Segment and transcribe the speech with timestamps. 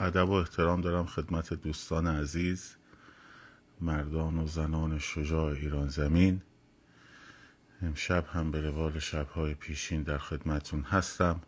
[0.00, 2.76] ادب و احترام دارم خدمت دوستان عزیز
[3.80, 6.42] مردان و زنان شجاع ایران زمین.
[7.82, 11.40] امشب هم به روال شبهای پیشین در خدمتون هستم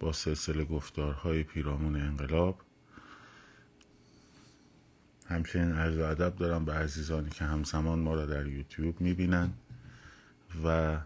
[0.00, 2.60] با سلسله گفتارهای پیرامون انقلاب.
[5.26, 9.52] همچنین عرض و ادب دارم به عزیزانی که همزمان ما را در یوتیوب می‌بینن
[10.64, 10.98] و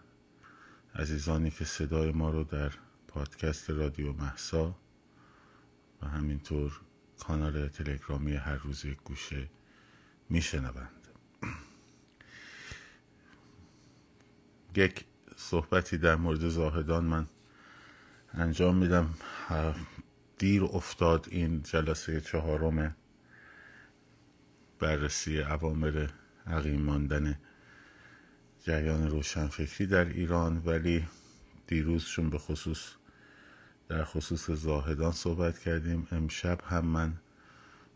[0.95, 2.73] عزیزانی که صدای ما رو در
[3.09, 4.75] پادکست رادیو محسا
[6.09, 6.81] همینطور
[7.19, 9.49] کانال تلگرامی هر روز یک گوشه
[10.31, 11.09] میشنوند.
[14.77, 15.05] یک
[15.37, 17.27] صحبتی در مورد زاهدان من
[18.35, 19.15] انجام میدم.
[20.39, 22.97] دیر افتاد این جلسه چهارم
[24.79, 26.07] بررسی عوامل
[26.47, 27.39] عقیم ماندن
[28.63, 31.09] جریان روشنفکری در ایران ولی
[31.67, 32.91] دیروزشون به خصوص
[33.89, 36.09] در خصوص زاهدان صحبت کردیم.
[36.13, 37.15] امشب هم من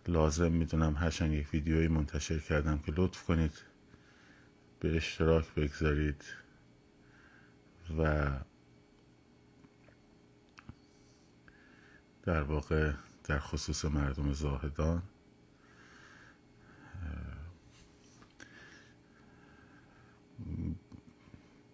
[0.09, 3.62] لازم می‌دونم هرچند یک ویدیویی منتشر کردم که لطف کنید
[4.80, 6.25] به اشتراک بگذارید
[7.98, 8.30] و
[12.23, 12.92] در واقع
[13.25, 15.02] در خصوص مردم زاهدان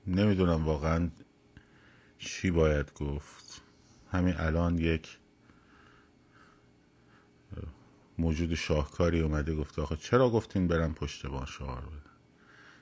[0.06, 1.10] نمی‌دونم واقعا
[2.18, 3.63] چی باید گفت.
[4.14, 5.18] همین الان یک
[8.18, 12.10] موجود شاهکاری اومده گفته آخه چرا گفتین برم پشت با شعار بدن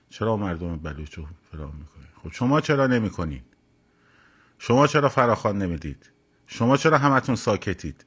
[0.08, 3.42] چرا مردم بلوچ رو فرام می‌کنین؟ خب شما چرا نمی‌کنین؟
[4.58, 6.10] شما چرا فراخوان نمی‌دید؟
[6.46, 8.04] شما چرا همتون ساکتید؟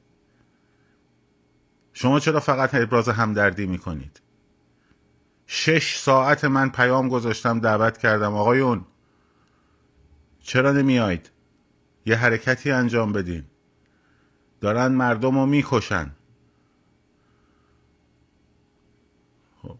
[1.92, 4.20] شما چرا فقط ابراز همدردی می‌کنید؟
[5.46, 8.84] شش ساعت من پیام گذاشتم دعوت کردم آقایون
[10.40, 11.30] چرا نمیایید
[12.06, 13.44] یه حرکتی انجام بدین.
[14.60, 16.10] دارن مردم رو می‌کشن.
[19.62, 19.78] خب.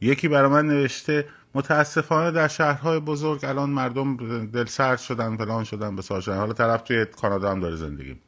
[0.00, 4.16] یکی برای من نوشته متاسفانه در شهرهای بزرگ الان مردم
[4.46, 8.20] دل سرد شدن فلان شدن به حالا طرف توی کانادا هم داره زندگی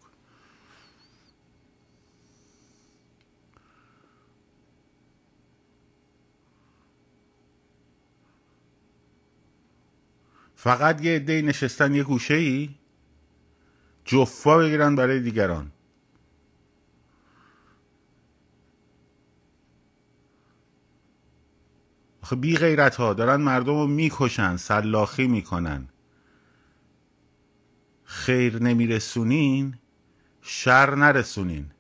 [10.61, 12.71] فقط یه عده نشستن یه گوشه ای
[14.05, 15.73] جفا بگیرن برای دیگران.
[22.23, 25.89] آخه بی غیرت ها دارن مردم رو می‌کشن سلاخی می‌کنن.
[28.05, 29.79] خیر نمیرسونین
[30.43, 31.71] شر نرسونین.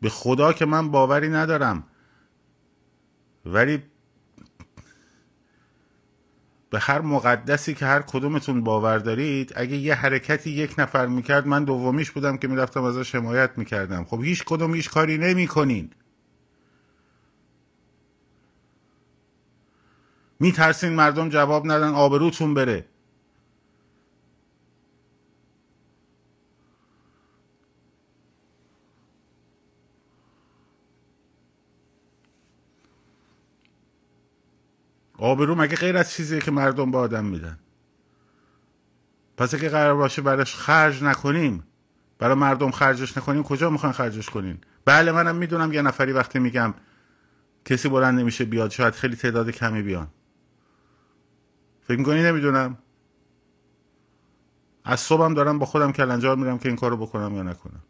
[0.00, 1.84] به خدا که من باوری ندارم.
[3.46, 3.82] ولی
[6.70, 11.64] به هر مقدسی که هر کدومتون باور دارید اگه یه حرکتی یک نفر می‌کرد من
[11.64, 14.04] دومیش بودم که می‌رفتم ازش حمایت می‌کردم.
[14.04, 15.90] خب هیچ کدوم هیچ کاری نمی‌کنین.
[20.40, 22.84] میترسین مردم جواب ندن آبروتون بره.
[35.18, 37.58] آبرو مگه غیر از چیزیه که مردم به آدم میدن؟
[39.36, 41.64] پس اگه قرار باشه براش خرج نکنیم
[42.18, 46.74] برای مردم خرجش نکنیم کجا می‌خوان خرجش کنین؟ بله منم می‌دونم یه نفری وقتی میگم
[47.64, 50.08] کسی بلند نمیشه بیاد شاید خیلی تعداد کمی بیان.
[51.80, 52.78] فکر می‌کنی؟ نمی‌دونم.
[54.84, 57.82] از صبحم دارم با خودم کلنجار میرم که این کارو بکنم یا نکنم.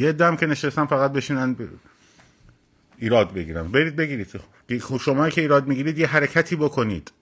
[0.00, 1.56] یه دم که نشستم فقط بشینن
[2.98, 3.72] ایراد بگیرم.
[3.72, 4.40] برید بگیرید.
[4.80, 7.12] خب شما که ایراد می‌گیرید یه حرکتی بکنید.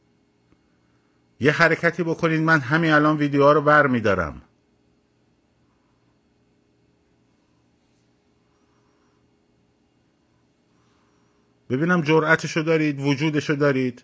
[1.40, 2.40] یه حرکتی بکنید.
[2.40, 4.42] من همین الان ویدیوها رو بر میدارم.
[11.70, 14.02] ببینم جرأتشو دارید وجودشو دارید.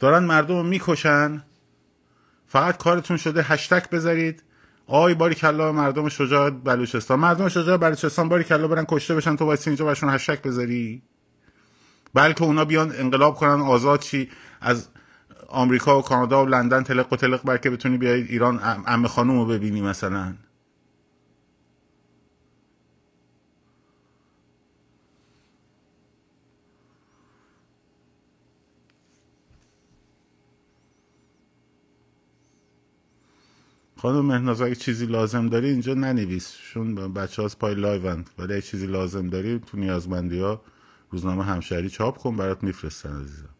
[0.00, 1.42] دارن مردم رو می‌کشن.
[2.46, 4.42] فقط کارتون شده هشتک بذارید.
[4.86, 7.20] آی باری کلا مردم شجاع بلوچستان.
[7.20, 9.36] مردم شجاع بلوچستان باری کلا برن کشته بشن.
[9.36, 11.02] تو واسه اینجا برشون هشتک بذاری.
[12.14, 14.28] بلکه اونا بیان انقلاب کنن آزاد چی؟
[14.60, 14.88] از
[15.48, 19.46] آمریکا و کانادا و لندن تلق و تلق بلکه بتونی بیای ایران ام خانوم رو
[19.46, 20.34] ببینی مثلا.
[34.00, 36.56] خانم مهناز اگه چیزی لازم داری اینجا ننویس.
[36.72, 40.62] چون بچه هاست پای لایوند ولی اگه چیزی لازم داری تو نیازمندی ها
[41.10, 43.59] روزنامه همشهری چاپ کن برات میفرستن عزیزم.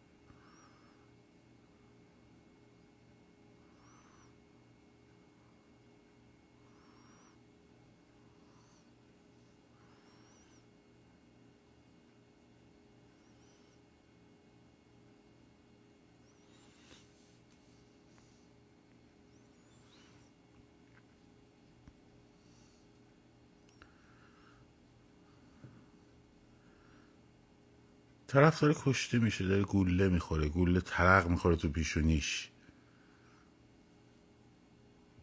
[28.31, 32.49] طرف داره کشته میشه داره گوله می‌خوره گوله ترق می‌خوره تو پیشونیش.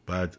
[0.06, 0.36] بعد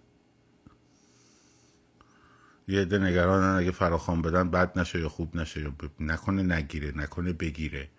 [2.67, 7.33] یه عده نگرانن اگه فراخوان بدن بد نشه یا خوب نشه یا نکنه نگیره نکنه
[7.33, 7.89] بگیره.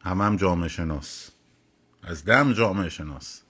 [0.00, 1.30] هم هم جامعه شناس.
[2.02, 3.42] از دم جامعه شناس.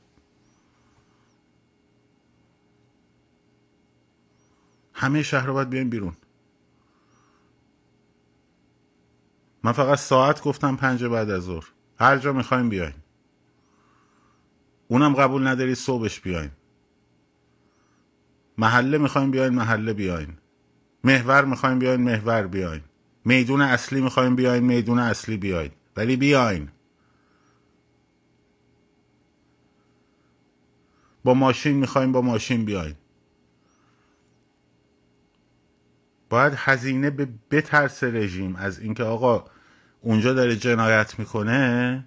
[4.95, 6.17] همه شهر رو باید بیاین بیرون.
[9.63, 11.65] من فقط ساعت گفتم پنج بعد از ظهر.
[11.99, 12.95] هر جا می‌خوایم بیاین
[14.89, 16.51] اونم قبول نداری صبحش بیاین
[18.59, 20.39] محله می‌خوایم بیاین محله بیاین
[21.05, 22.81] محور می‌خوایم بیاین محور بیاین
[23.25, 26.69] میدون اصلی می‌خوایم بیاین میدون اصلی بیاین ولی بیاین.
[31.25, 32.95] با ماشین می‌خوایم با ماشین بیاین.
[36.31, 38.57] باید هزینه به بترس رژیم.
[38.57, 39.45] از اینکه آقا
[40.01, 42.05] اونجا داره جنایت می‌کنه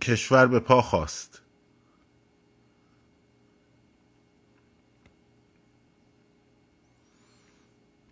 [0.00, 1.42] کشور به پا خواست.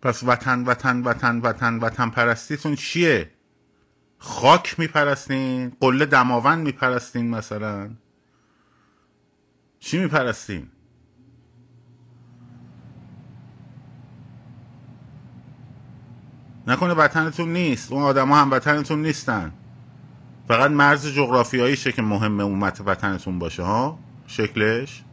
[0.01, 3.31] پس وطن وطن وطن وطن وطن پرستیتون چیه؟
[4.17, 7.91] خاک میپرستین قله دماوند میپرستین مثلا.
[9.79, 10.72] چی میپرستین؟
[16.67, 17.91] نکنه وطنتون نیست.
[17.91, 19.51] اون آدما هم وطنتون نیستن.
[20.47, 25.03] فقط مرز جغرافیاییشه که مهمه اون وطنتون باشه ها؟ شکلش؟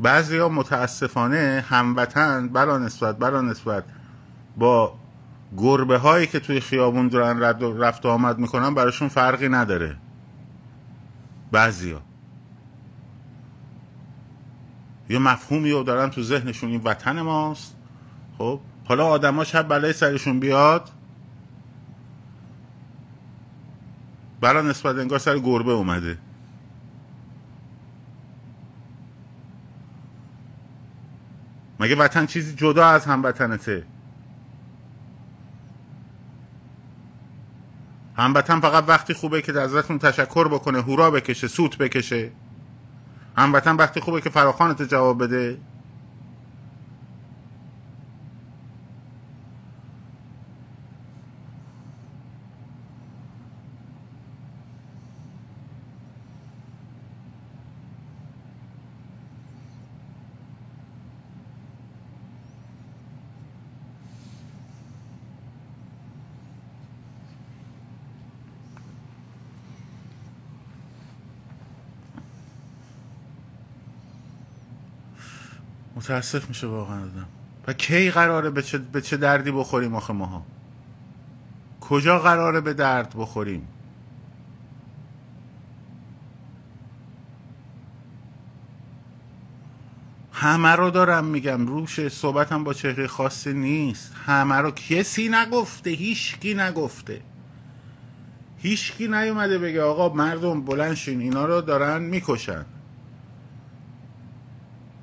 [0.00, 3.84] بعضی ها متاسفانه هموطن برا نسبت برا نسبت
[4.56, 4.94] با
[5.56, 7.40] گربه هایی که توی خیابون دارن
[7.80, 9.96] رفت و آمد می‌کنن براشون فرقی نداره.
[11.52, 12.02] بعضیا.
[15.08, 17.76] یه مفهومی رو دارن تو ذهنشون این وطن ماست.
[18.38, 20.90] خب حالا آدما شب بلای سرشون بیاد.
[24.40, 26.18] برا نسبت انگار سر گربه اومده.
[31.80, 33.86] مگه وطن چیزی جدا از هموطنته؟
[38.16, 42.30] هموطن فقط وقتی خوبه که ازتون تشکر بکنه هورا بکشه سوت بکشه.
[43.36, 45.58] هموطن وقتی خوبه که فراخانت جواب بده.
[76.02, 77.26] متاسف میشه واقعا آدم.
[77.66, 80.42] و کی قراره به چه, به چه دردی بخوریم آخه ماها؟
[81.80, 83.68] کجا قراره به درد بخوریم؟
[90.32, 91.66] همه رو دارم میگم.
[91.66, 94.12] روش صحبتم با چهره خاصی نیست.
[94.26, 97.20] همه رو کسی نگفته هیچکی نگفته.
[98.58, 102.64] هیچکی نیومده بگه آقا مردم بلنشین اینا رو دارن می‌کشن.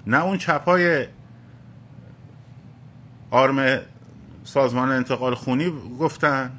[0.10, 1.08] نه اون چپای
[3.32, 3.80] آرم
[4.44, 6.52] سازمان انتقال خونی گفتن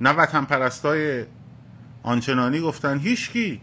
[0.00, 1.24] نه وطن پرستای
[2.02, 2.98] آنچنانی گفتن.
[2.98, 3.60] هیچکی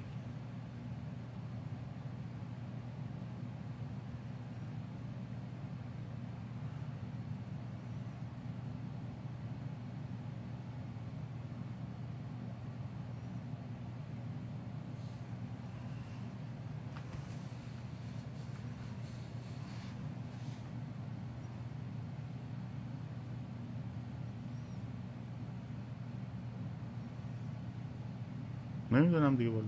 [28.93, 29.67] نمی‌دونم دیگه بالا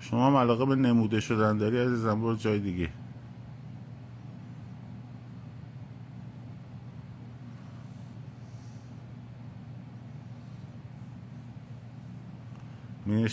[0.00, 2.90] شما هم علاقه به نموده شدن داری عزیزم برو جای دیگه.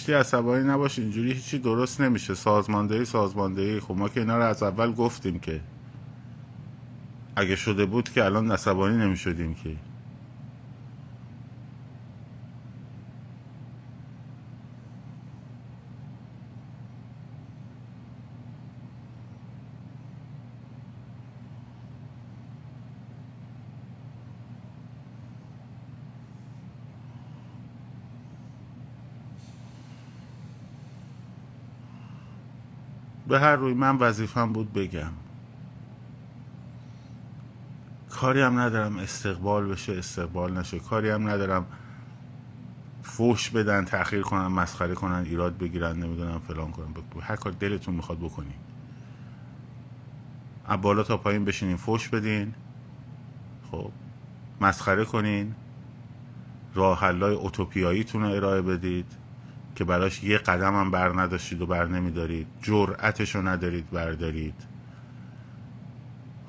[0.07, 2.33] مینشتی عصبانی نباش اینجوری هیچی درست نمیشه.
[2.33, 3.79] سازماندهی سازماندهی.
[3.79, 5.61] خب ما که اینا رو از اول گفتیم که
[7.35, 9.75] اگه شده بود که الان عصبانی نمی‌شدیم که.
[33.37, 35.11] به هر روی من وظیفم بود بگم.
[38.09, 40.79] کاری هم ندارم استقبال بشه استقبال نشه.
[40.79, 41.65] کاری هم ندارم
[43.03, 46.85] فوش بدن تأخیر کنن مسخره کنن ایراد بگیرن نمی‌دونم فلان کنن.
[47.21, 48.53] هر کار دلتون می‌خواد بکنین.
[50.65, 52.53] از بالا تا پایین بشینین فوش بدین.
[53.71, 53.91] خب
[54.61, 55.55] مسخره کنین.
[56.75, 59.11] راه حلای اوتوپیاییتون رو ارائه بدید.
[59.77, 62.47] که براش یه قدم هم بر نداشتید و بر نمیدارید.
[62.61, 64.67] جرأتش رو ندارید بردارید.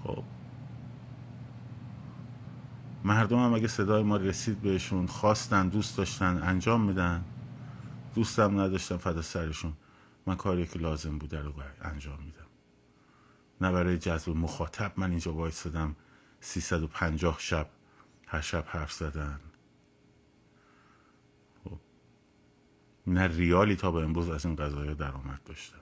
[0.04, 0.25] خب.
[3.04, 7.25] مردم هم اگه صدای ما رسید بهشون خواستن دوست داشتن انجام میدن.
[8.14, 9.73] دوستم نداشتن فدا سرشون.
[10.26, 12.47] من کاری که لازم بوده رو انجام میدم.
[13.61, 15.97] نه برای جذب مخاطب من اینجا وایستادم.
[16.40, 17.66] 350 شب
[18.26, 19.40] هر شب حرف زدن
[21.64, 21.78] خب.
[23.09, 25.79] نه ریالی تا به امروز از این قضایه درآمد داشتم.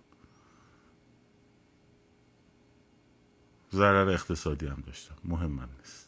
[3.73, 5.15] ضرر اقتصادی هم داشتم.
[5.25, 6.06] مهم من نیست.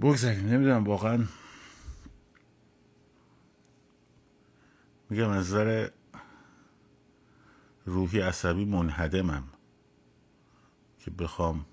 [0.00, 0.46] بگذاریم.
[0.46, 1.24] نمی‌دونم واقعا
[5.10, 5.88] میگم از نظر
[7.84, 9.44] روحی عصبی منهدمم
[10.98, 11.66] که بخوام.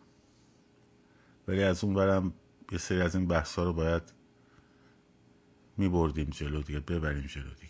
[1.48, 2.34] ولی از اون برم
[2.72, 4.04] یه سری از این بحث رو باید
[5.78, 7.63] میبردیم جلو دیگه ببریم جلو دیگه.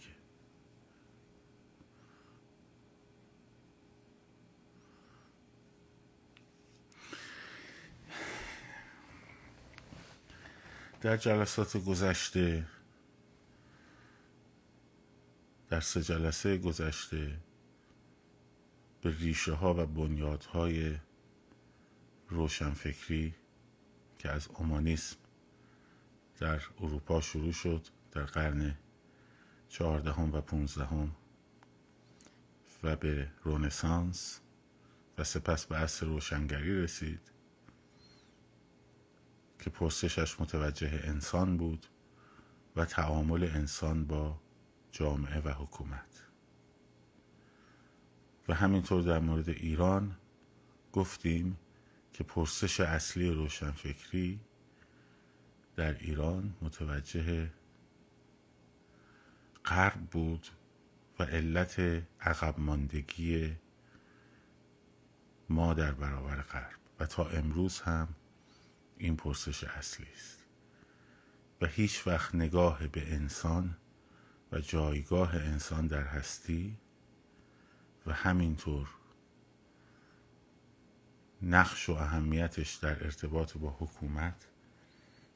[11.03, 12.65] در جلسات گذشته
[15.69, 17.37] در سه جلسه گذشته
[19.01, 20.97] به ریشه ها و بنیادهای
[22.29, 23.35] روشنفکری
[24.17, 25.15] که از اومانیسم
[26.39, 28.75] در اروپا شروع شد در قرن
[29.69, 31.15] چهاردهم و پونزدهم
[32.83, 34.39] و به رونسانس
[35.17, 37.32] و سپس به عصر روشنگری رسید.
[39.63, 41.85] که پرسشش متوجه انسان بود
[42.75, 44.39] و تعامل انسان با
[44.91, 46.27] جامعه و حکومت.
[48.47, 50.15] و همینطور در مورد ایران
[50.93, 51.57] گفتیم
[52.13, 54.39] که پرسش اصلی روشنفکری
[55.75, 57.49] در ایران متوجه
[59.65, 60.47] غرب بود
[61.19, 61.79] و علت
[62.21, 63.55] عقب ماندگی
[65.49, 66.79] ما در برابر غرب.
[66.99, 68.07] و تا امروز هم
[69.03, 70.39] این پرسش اصلی است.
[71.61, 73.77] و هیچ وقت نگاه به انسان
[74.51, 76.77] و جایگاه انسان در هستی
[78.05, 78.89] و همینطور
[81.41, 84.47] نقش و اهمیتش در ارتباط با حکومت.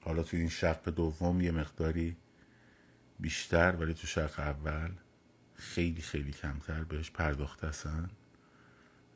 [0.01, 2.17] حالا تو این شق دوم یه مقداری
[3.19, 4.91] بیشتر ولی تو شق اول
[5.55, 7.71] خیلی خیلی کمتر بهش پرداخته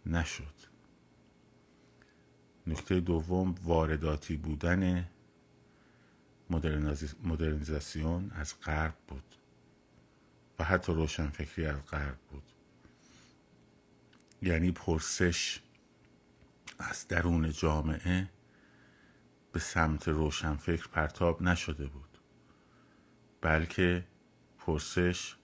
[0.06, 0.71] نشد.
[2.72, 5.10] نکته دوم وارداتی بودن
[7.24, 9.36] مدرنیزاسیون از غرب بود
[10.60, 12.44] و حتی روشنفکری از غرب بود.
[14.42, 15.60] یعنی پرسش
[16.80, 18.30] از درون جامعه
[19.52, 22.18] به سمت روشنفکر پرتاب نشده بود
[23.42, 24.06] بلکه
[24.58, 25.36] پرسش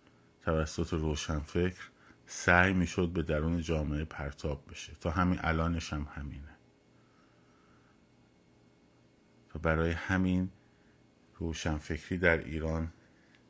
[0.42, 1.90] توسط روشنفکر
[2.26, 4.94] سعی می‌شد به درون جامعه پرتاب بشه.
[5.02, 6.47] تا همین الانش هم همینه.
[9.58, 10.50] برای همین
[11.38, 12.92] روشنفکری در ایران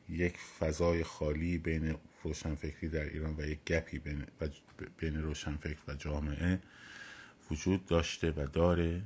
[0.09, 4.25] یک فضای خالی بین روشنفکری در ایران و یک گپی بین,
[4.97, 6.61] بین روشنفکر و جامعه
[7.51, 9.01] وجود داشته و داره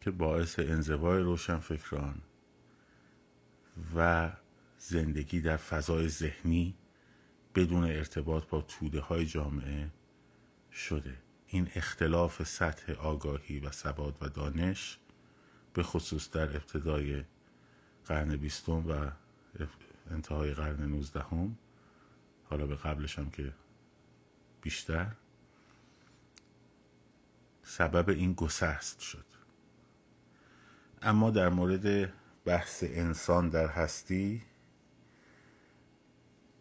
[0.00, 2.22] که باعث انزوای روشنفکران
[3.96, 4.32] و
[4.78, 6.74] زندگی در فضای ذهنی
[7.54, 9.90] بدون ارتباط با توده های جامعه
[10.72, 11.16] شده.
[11.46, 14.98] این اختلاف سطح آگاهی و سواد و دانش
[15.76, 17.24] به خصوص در ابتدای
[18.06, 19.10] قرن بیستم و
[20.10, 21.58] انتهای قرن نوزدهم
[22.44, 23.52] حالا به قبلش هم که
[24.62, 25.12] بیشتر
[27.62, 29.24] سبب این گسست شد.
[31.02, 32.12] اما در مورد
[32.44, 34.42] بحث انسان در هستی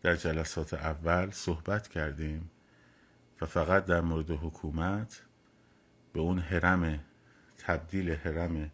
[0.01, 2.51] در جلسات اول صحبت کردیم
[3.41, 5.21] و فقط در مورد حکومت
[6.13, 6.99] به اون حرم
[7.57, 8.71] تبدیل حرم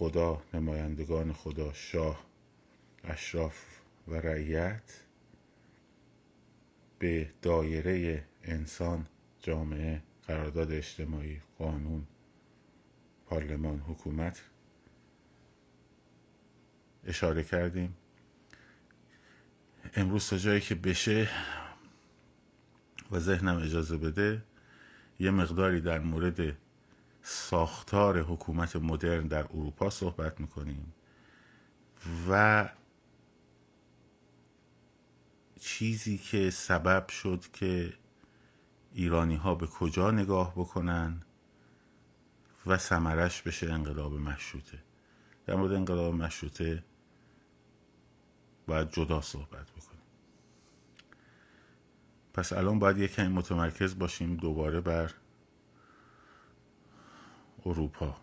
[0.00, 2.24] خدا نمایندگان خدا شاه
[3.04, 3.64] اشراف
[4.08, 5.02] و رعیت
[6.98, 9.06] به دایره انسان
[9.40, 12.06] جامعه قرارداد اجتماعی قانون
[13.26, 14.42] پارلمان حکومت
[17.04, 17.96] اشاره کردیم.
[19.94, 21.28] امروز تا جایی که بشه
[23.10, 24.42] و ذهنم اجازه بده
[25.18, 26.56] یه مقداری در مورد
[27.32, 30.92] ساختار حکومت مدرن در اروپا صحبت می‌کنیم
[32.28, 32.68] و
[35.60, 37.92] چیزی که سبب شد که
[38.92, 41.22] ایرانی ها به کجا نگاه بکنن
[42.66, 44.78] و سمرش بشه انقلاب مشروطه.
[45.46, 46.84] در مورد انقلاب مشروطه
[48.66, 50.02] باید جدا صحبت بکنیم.
[52.34, 55.10] پس الان باید یک کمی متمرکز باشیم دوباره بر
[57.66, 58.16] اروپا.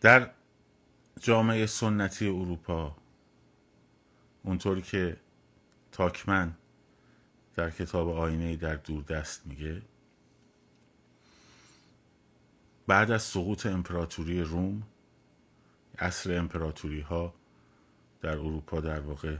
[0.00, 0.30] در
[1.20, 2.96] جامعه سنتی اروپا
[4.42, 5.16] اونطور که
[5.92, 6.54] تاکمن
[7.54, 9.82] در کتاب آینه در دور دست میگه
[12.86, 14.82] بعد از سقوط امپراتوری روم
[16.02, 17.34] اصر امپراتوری ها
[18.20, 19.36] در اروپا در واقع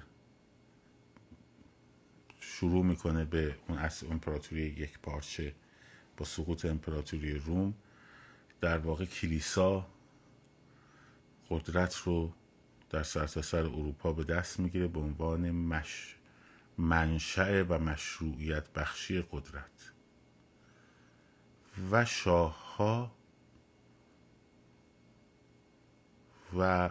[2.40, 5.54] شروع می‌کنه به اون اصر امپراتوری یک پارچه
[6.16, 7.74] با سقوط امپراتوری روم
[8.60, 9.86] در واقع کلیسا
[11.50, 12.32] قدرت رو
[12.90, 16.16] در سرتاسر سر اروپا به دست می‌گیره به عنوان مش
[16.78, 19.92] منشأ و مشروعیت بخشی قدرت.
[21.90, 23.12] و شاه ها
[26.58, 26.90] و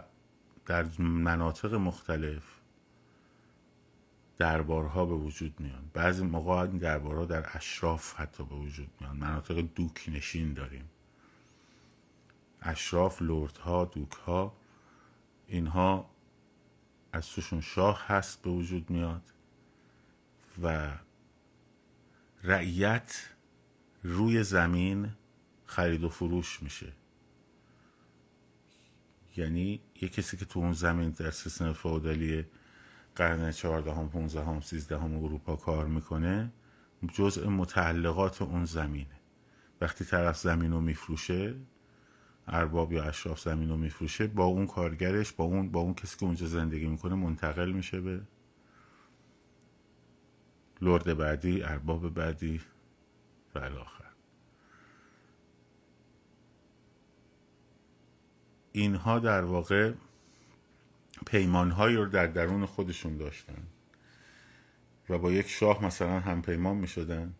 [0.66, 2.42] در مناطق مختلف
[4.38, 5.90] دربارها به وجود میان.
[5.92, 9.16] بعضی موقع این دربارها در اشراف حتی به وجود میان.
[9.16, 10.88] مناطق دوک نشین داریم.
[12.62, 14.56] اشراف لردها دوکها
[15.46, 16.10] اینها
[17.12, 19.22] از توشون شاه هست به وجود میاد
[20.62, 20.92] و
[22.42, 23.28] رعیت
[24.02, 25.10] روی زمین
[25.66, 26.92] خرید و فروش میشه.
[29.36, 32.46] یعنی یه کسی که تو اون زمین در سیستم فودالی
[33.16, 36.52] قرن چهاردهم پونزدهم سیزدهم اروپا کار می‌کنه
[37.12, 39.20] جزء متعلقات اون زمینه.
[39.80, 41.54] وقتی طرف زمین رو میفروشه
[42.48, 46.24] ارباب یا اشراف زمین رو میفروشه با اون کارگرش با اون با اون کسی که
[46.24, 48.20] اونجا زندگی می‌کنه منتقل میشه به
[50.80, 52.60] لرد بعدی ارباب بعدی
[53.54, 54.01] و الاخر.
[58.72, 59.92] اینها در واقع
[61.26, 63.62] پیمانهایی رو در درون خودشون داشتن
[65.08, 67.34] و با یک شاه مثلا هم پیمان می شدن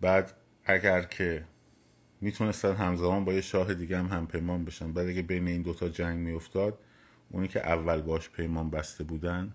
[0.00, 0.32] بعد
[0.64, 1.44] اگر که
[2.20, 4.92] می‌تونستن همزمان با یه شاه دیگه هم هم پیمان بشن.
[4.92, 6.78] بعد اگه بین این دوتا جنگ میافتاد
[7.30, 9.52] اونی که اول باش پیمان بسته بودن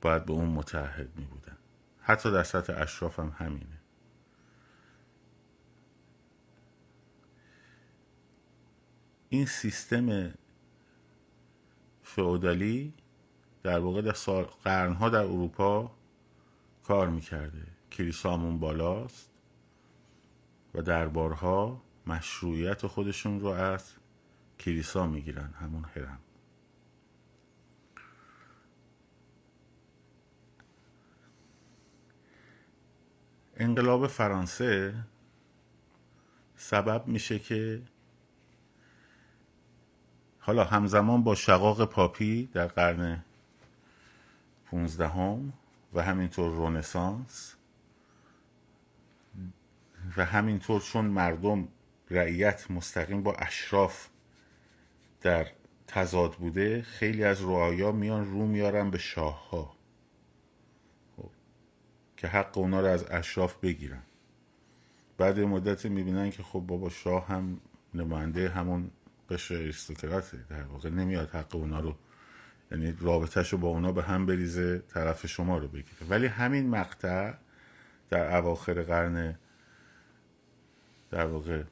[0.00, 1.56] باید به اون متحد می بودن
[2.00, 3.73] حتی در سطح اشراف هم همینه.
[9.34, 10.34] این سیستم
[12.02, 12.94] فئودالی
[13.62, 15.90] در واقع در سال قرنها در اروپا
[16.84, 17.66] کار می‌کرده.
[17.92, 19.30] کلیسامون بالاست
[20.74, 23.92] و دربارها مشروعیت خودشون رو از
[24.60, 26.18] کلیسا می‌گیرن همون هرم
[33.56, 34.94] انقلاب فرانسه
[36.56, 37.82] سبب میشه که
[40.46, 43.24] حالا همزمان با شقاق پاپی در قرن
[44.66, 45.52] پونزدهم
[45.94, 47.54] و همینطور رونسانس
[50.16, 51.68] و همینطور چون مردم
[52.10, 54.08] رعیت مستقیم با اشراف
[55.20, 55.46] در
[55.86, 59.74] تضاد بوده خیلی از رعایا میان رو میارن به شاه ها
[61.16, 61.30] خب.
[62.16, 64.02] که حق اونا رو از اشراف بگیرن
[65.18, 67.60] بعد مدت می‌بینن که خب بابا شاه هم
[67.94, 68.90] نماینده همون
[69.30, 71.96] قشر اریستوکراته در واقع نمیاد حق اونا رو
[72.70, 76.06] یعنی رابطهش رو با اونا به هم بریزه طرف شما رو بگیره.
[76.08, 77.34] ولی همین مقطع
[78.10, 79.38] در اواخر قرن
[81.10, 81.62] در واقع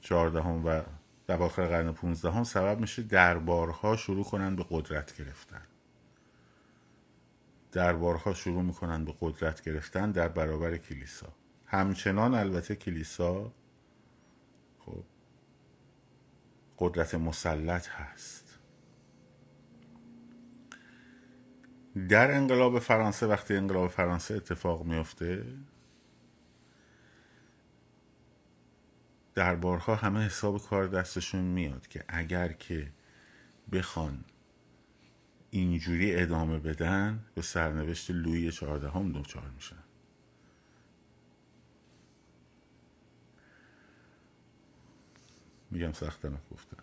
[0.00, 0.82] چهاردهم و
[1.28, 5.62] اواخر قرن پونزدهم سبب میشه دربارها شروع کنن به قدرت گرفتن.
[7.72, 11.26] دربارها شروع می‌کنن به قدرت گرفتن در برابر کلیسا.
[11.66, 13.52] همچنان البته کلیسا
[14.78, 15.04] خب
[16.78, 18.58] قدرت مسلط هست.
[22.08, 25.44] در انقلاب فرانسه وقتی انقلاب فرانسه اتفاق میفته
[29.34, 32.92] دربارها همه حساب کار دستشون میاد که اگر که
[33.72, 34.24] بخوان
[35.50, 39.85] اینجوری ادامه بدن به سرنوشت لوی چهاردهم دوچار میشن.
[45.76, 46.82] میگم سختم گفتم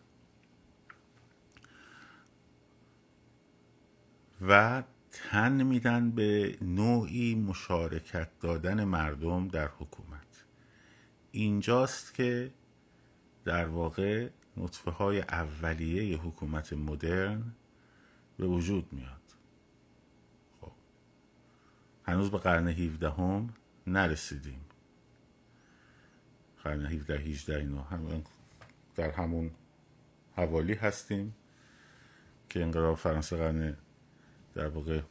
[4.42, 10.44] و تن میدن به نوعی مشارکت دادن مردم در حکومت.
[11.32, 12.52] اینجاست که
[13.46, 17.44] در واقع نطفه های اولیه حکومت مدرن
[18.38, 19.22] به وجود میاد.
[20.62, 20.72] خب.
[22.04, 23.50] هنوز به قرن 17 هم
[23.88, 24.66] نرسیدیم.
[26.64, 28.24] قرن 17 18 اینا هم
[28.96, 29.52] در همون
[30.36, 31.36] حوالی هستیم
[32.50, 33.78] که انقلاب فرانسه قرن
[34.56, 35.02] در واقع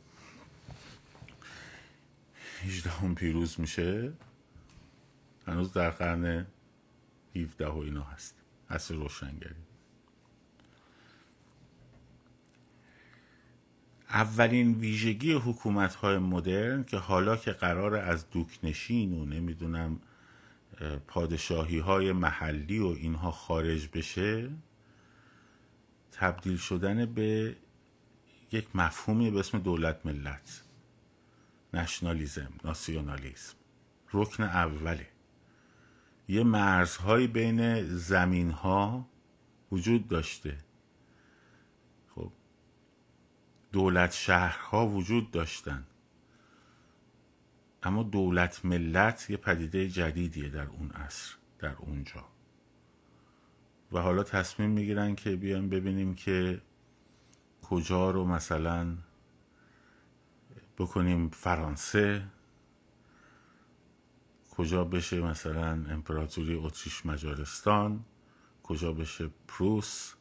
[2.62, 4.12] 18 هم پیروز میشه.
[5.47, 6.47] هنوز در قرن
[7.37, 8.35] 17 و اینا هست.
[8.71, 9.55] هست روشنگری.
[14.09, 20.01] اولین ویژگی حکومت های مدرن که حالا که قرار از دوکنشین و نمی‌دونم
[21.07, 24.51] پادشاهی های محلی و اینها خارج بشه
[26.12, 27.57] تبدیل شدن به
[28.53, 30.62] یک مفهومی به اسم دولت ملت
[31.75, 33.55] نشنالیزم ناسیونالیزم
[34.12, 35.09] رکن اوله.
[36.29, 39.09] یه مرزهایی بین زمین ها
[39.73, 40.59] وجود داشته.
[42.14, 42.33] خب
[43.73, 45.85] دولت شهرها وجود داشتن.
[47.83, 52.25] اما دولت ملت یه پدیده جدیدیه در اون عصر در اونجا.
[53.92, 56.62] و حالا تصمیم می‌گیرن که بیایم ببینیم که
[57.62, 58.97] کجا رو مثلا
[60.79, 62.25] بکنیم فرانسه
[64.51, 68.05] کجا بشه مثلا امپراتوری اتریش مجارستان
[68.62, 70.14] کجا بشه پروس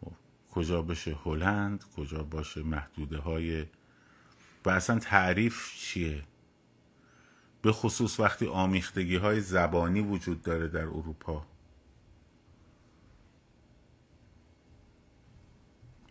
[0.00, 0.12] خب،
[0.50, 3.66] کجا بشه هلند کجا باشه محدوده های
[4.64, 6.24] و اصلا تعریف چیه؟
[7.62, 11.46] به خصوص وقتی آمیختگی های زبانی وجود داره در اروپا.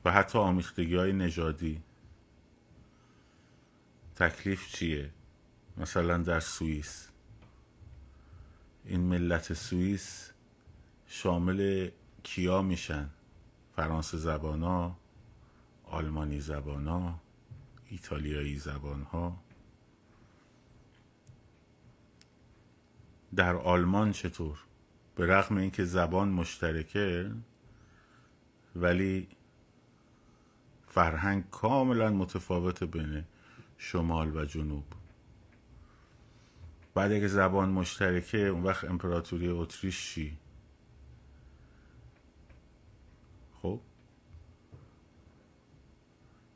[0.06, 1.84] و حتی آمیختگی های نژادی.
[4.16, 5.12] تکلیف چیه؟
[5.78, 7.10] مثلا در سوئیس.
[8.86, 10.32] این ملت سوئیس
[11.08, 11.89] شامل
[12.24, 13.10] کیا میشن؟
[13.76, 14.96] فرانسه زبانا
[15.84, 17.22] آلمانی زبانا.
[17.93, 19.39] ایتالیایی زبان ها
[23.36, 24.60] در آلمان چطور؟
[25.15, 27.32] به رغم اینکه زبان مشترکه
[28.75, 29.27] ولی
[30.88, 33.23] فرهنگ کاملا متفاوت بین
[33.77, 34.86] شمال و جنوب.
[36.93, 40.38] بعد اگه زبان مشترکه اون وقت امپراتوری اتریش چی
[43.62, 43.79] خب؟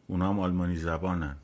[0.08, 1.36] اونا هم آلمانی زبانن.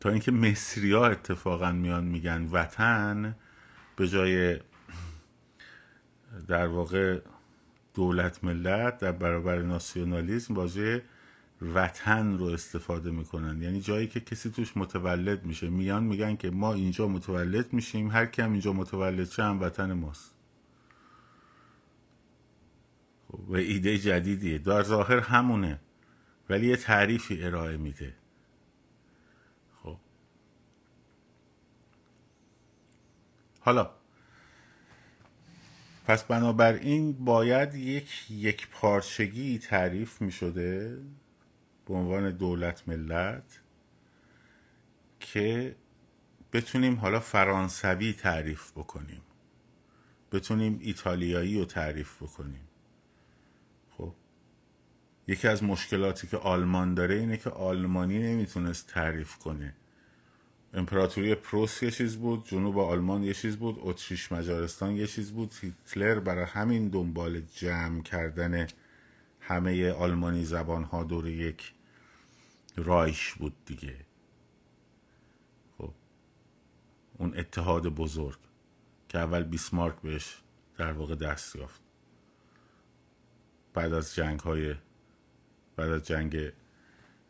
[0.00, 3.34] تا اینکه مصری ها اتفاقا میان میگن وطن
[3.96, 4.60] به جای
[6.48, 7.20] در واقع
[7.94, 11.00] دولت ملت در برابر ناسیونالیزم بازی
[11.74, 13.62] وطن رو استفاده می‌کنن.
[13.62, 15.70] یعنی جایی که کسی توش متولد میشه.
[15.70, 20.34] میان میگن که ما اینجا متولد میشیم هر کم اینجا متولد شه هم وطن ماست.
[23.28, 24.58] خب، و ایده جدیدیه.
[24.58, 25.80] در ظاهر همونه.
[26.50, 28.14] ولی یه تعریفی ارائه میده.
[29.82, 29.96] خب.
[33.60, 33.90] حالا.
[36.06, 40.98] پس بنابراین باید یک یک پارچگی تعریف می شده
[41.86, 43.60] به عنوان دولت ملت
[45.20, 45.76] که
[46.52, 49.22] بتونیم حالا فرانسوی تعریف بکنیم.
[50.32, 52.68] بتونیم ایتالیایی رو تعریف بکنیم.
[55.32, 59.74] یکی از مشکلاتی که آلمان داره اینه که آلمانی نمی‌تونست تعریف کنه.
[60.74, 65.54] امپراتوری پروس یه چیز بود جنوب آلمان یه چیز بود اتریش مجارستان یه چیز بود.
[65.60, 68.66] هیتلر برای همین دنبال جمع کردن
[69.40, 71.72] همه آلمانی زبان ها دور یک
[72.76, 73.96] رایش بود دیگه.
[75.78, 75.92] خب
[77.18, 78.38] اون اتحاد بزرگ
[79.08, 80.42] که اول بیسمارک بهش
[80.76, 81.80] در واقع دست یافت.
[83.74, 84.74] بعد از جنگ های
[85.76, 86.52] بعد از جنگ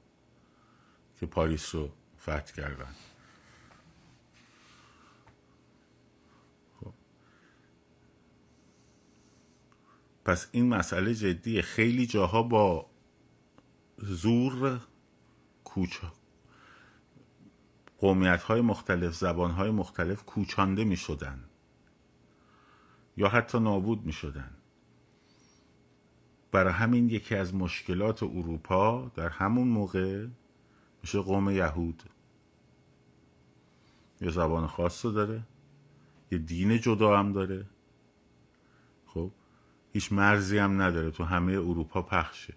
[1.21, 2.95] که پاریس رو فتح کردن.
[6.81, 6.93] خب.
[10.25, 11.63] پس این مسئله جدیه.
[11.63, 12.91] خیلی جاها با
[13.99, 14.81] زور
[15.65, 15.99] کوچ
[17.99, 21.45] قومیت های مختلف زبان های مختلف کوچانده می شدن
[23.17, 24.51] یا حتی نابود می شدن
[26.53, 30.27] برای همین یکی از مشکلات اروپا در همون موقع
[31.03, 32.03] میشه قوم یهود.
[34.21, 35.43] یه زبان خاص داره
[36.31, 37.67] یه دین جدا هم داره.
[39.07, 39.31] خب
[39.93, 42.55] هیچ مرزی هم نداره تو همه اروپا پخشه.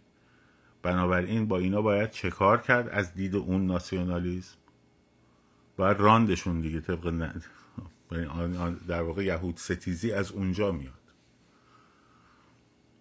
[0.81, 4.55] بنابراین با اینا باید چه کار کرد؟ از دید اون ناسیونالیزم
[5.77, 7.07] باید راندشون دیگه طبق
[8.87, 10.93] در واقع یهود ستیزی از اونجا میاد.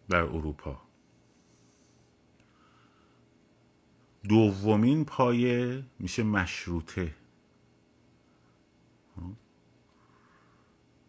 [0.08, 0.82] در اروپا.
[4.28, 7.14] دومین پایه میشه مشروطه.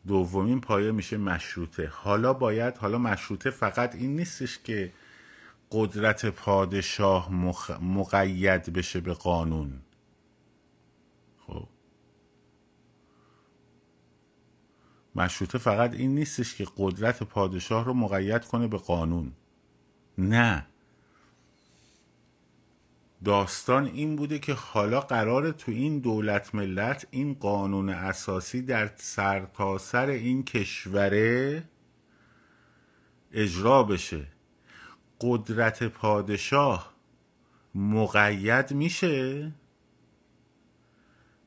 [0.07, 1.87] دومین پایه میشه مشروطه.
[1.87, 4.93] حالا باید حالا مشروطه فقط این نیستش که
[5.71, 7.33] قدرت پادشاه
[7.81, 9.81] مقید بشه به قانون.
[15.15, 19.31] مشروطه فقط این نیستش که قدرت پادشاه رو مقید کنه به قانون.
[20.17, 20.65] نه.
[23.23, 30.05] داستان این بوده که حالا قرار تو این دولت ملت این قانون اساسی در سرتاسر
[30.05, 31.63] سر این کشوره
[33.31, 34.27] اجرا بشه.
[35.21, 36.93] قدرت پادشاه
[37.75, 39.51] مقید میشه.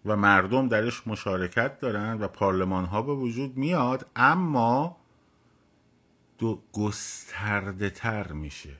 [0.08, 4.96] و مردم درش مشارکت دارن و پارلمان ها به وجود میاد اما
[6.38, 8.76] دو گسترده تر میشه.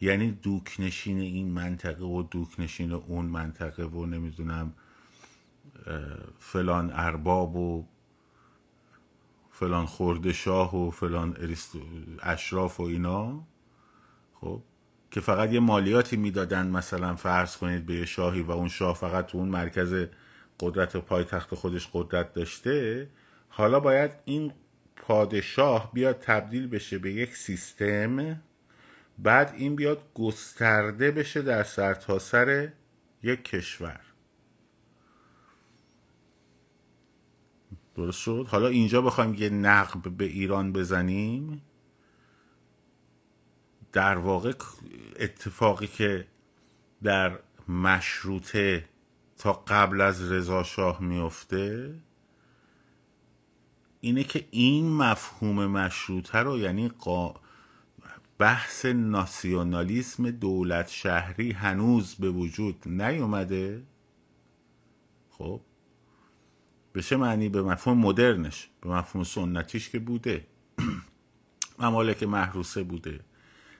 [0.00, 4.72] یعنی دوکنشین این منطقه و دوکنشین اون منطقه و نمی‌دونم
[6.38, 7.86] فلان ارباب و
[9.50, 11.36] فلان خورده شاه و فلان
[12.22, 13.42] اشراف و اینا.
[14.40, 14.62] خب
[15.14, 19.26] که فقط یه مالیاتی می‌دادن مثلا فرض کنید به یه شاهی و اون شاه فقط
[19.26, 20.06] تو اون مرکز
[20.60, 23.08] قدرت پایتخت خودش قدرت داشته
[23.48, 24.52] حالا باید این
[24.96, 28.42] پادشاه بیاد تبدیل بشه به یک سیستم
[29.18, 32.72] بعد این بیاد گسترده بشه در سرتاسر سر
[33.22, 34.00] یک کشور.
[37.96, 41.62] درست شد؟ حالا اینجا بخوایم یه نقب به ایران بزنیم.
[43.94, 44.52] در واقع
[45.16, 46.26] اتفاقی که
[47.02, 48.84] در مشروطه
[49.38, 51.94] تا قبل از رضا شاه میفته
[54.00, 56.90] اینه که این مفهوم مشروطه رو یعنی
[58.38, 63.82] بحث ناسیونالیسم دولت شهری هنوز به وجود نیومده.
[65.30, 65.60] خب
[66.92, 70.46] به چه معنی؟ به مفهوم مدرنش به مفهوم سنتیش که بوده.
[71.78, 73.20] ممالک محروسه بوده.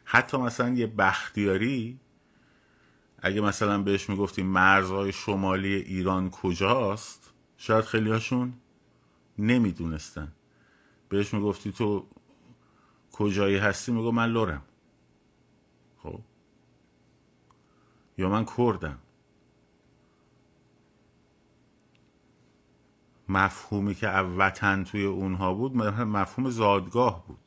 [0.05, 2.01] حتی مثلا یه بختیاری
[3.19, 8.53] اگه مثلا بهش می‌گفتیم مرزهای شمالی ایران کجاست شاید خیلی هاشون
[9.39, 10.33] نمی‌دونستن.
[11.09, 12.07] بهش می‌گفتی تو
[13.13, 14.63] کجایی هستی؟ میگو من لورم.
[16.03, 16.21] خب؟
[18.19, 18.99] یا من کردم.
[23.29, 27.44] مفهومی که وطن توی اونها بود مفهوم زادگاه بود.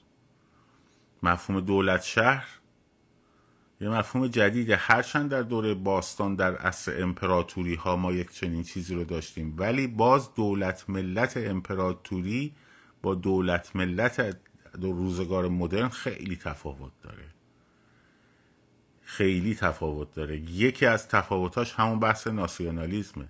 [1.24, 2.48] مفهوم دولت شهر
[3.82, 4.76] یه مفهوم جدیده.
[4.76, 9.88] هرچند در دوره باستان در اصل امپراتوری ها ما یک چنین چیزی رو داشتیم ولی
[9.88, 12.54] باز دولت ملت امپراتوری
[13.02, 14.38] با دولت ملت
[14.82, 17.26] دو روزگار مدرن خیلی تفاوت داره.
[19.02, 20.38] خیلی تفاوت داره.
[20.38, 23.28] یکی از تفاوتاش همون بحث ناسیونالیزمه.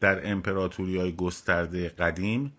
[0.00, 2.52] در امپراتوری های گسترده قدیم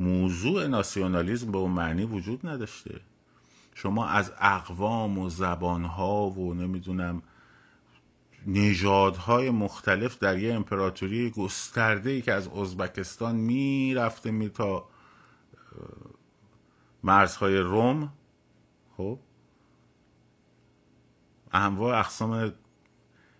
[0.00, 3.00] موضوع ناسیونالیزم به اون معنی وجود نداشته.
[3.74, 7.22] شما از اقوام و زبانها و نمی‌دونم
[8.46, 14.88] نژادهای مختلف در یه امپراتوری گسترده ای که از ازبکستان می‌رفته می تا
[17.02, 18.12] مرزهای روم
[18.96, 19.18] خب؟
[21.52, 22.52] انواع اقسام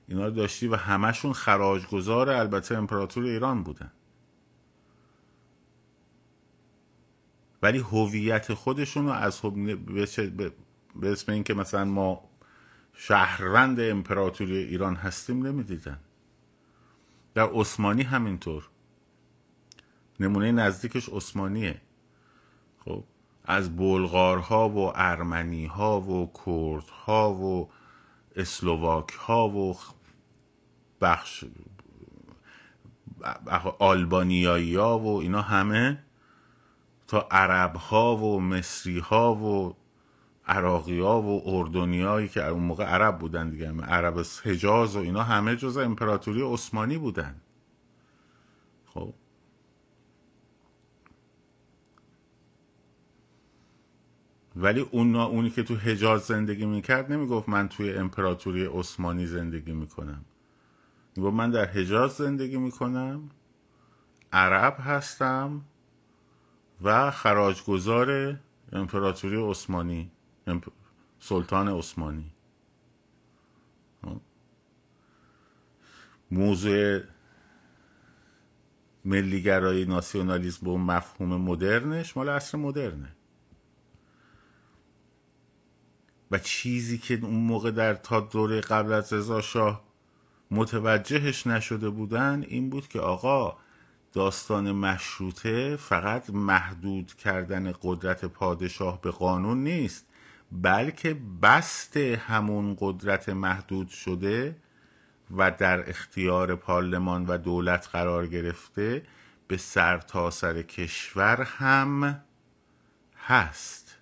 [0.08, 3.92] اینا رو داشتی و همشون خراجگذار البته امپراتور ایران بودن.
[7.64, 9.40] ولی هویت خودشون رو از
[10.96, 12.28] به اسم این که مثلا ما
[12.94, 15.98] شهروند امپراتوری ایران هستیم نمی‌دیدن.
[17.34, 18.68] در عثمانی همینطور.
[20.20, 21.80] نمونه نزدیکش عثمانیه.
[22.84, 23.04] خب
[23.44, 27.70] از بلغارها و ارمنیها و کردها و
[28.36, 29.76] اسلوواک ها و
[31.00, 31.44] بخش
[33.78, 36.04] آلبانیایی ها و اینا همه
[37.20, 39.76] عرب ها و مصری ها و
[40.46, 45.22] عراقی ها و اردنی هایی که اون موقع عرب بودن دیگه عرب حجاز و اینا
[45.22, 47.40] همه جز امپراتوری عثمانی بودن.
[48.86, 49.14] خب.
[54.56, 60.24] ولی اون اونی که تو حجاز زندگی می‌کرد نمی‌گفت من توی امپراتوری عثمانی زندگی می‌کنم.
[61.16, 63.30] می‌گفت من در حجاز زندگی می‌کنم
[64.32, 65.64] عرب هستم
[66.82, 68.38] و خراجگذار
[68.72, 70.10] امپراتوری عثمانی
[71.18, 72.30] سلطان عثمانی.
[76.30, 77.00] موضوع
[79.04, 83.16] ملیگرایی ناسیونالیسم به مفهوم مدرنش مال عصر مدرنه
[86.30, 89.84] و چیزی که اون موقع در تا دوره قبل از رضا شاه
[90.50, 93.56] متوجهش نشده بودن این بود که آقا
[94.14, 100.06] داستان مشروطه فقط محدود کردن قدرت پادشاه به قانون نیست
[100.52, 104.56] بلکه بست همون قدرت محدود شده
[105.36, 109.02] و در اختیار پارلمان و دولت قرار گرفته
[109.48, 112.22] به سر تا سر کشور هم
[113.16, 113.96] هست.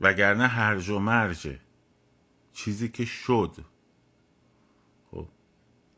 [0.00, 1.60] وگرنه هرج و مرجه
[2.52, 3.56] چیزی که شد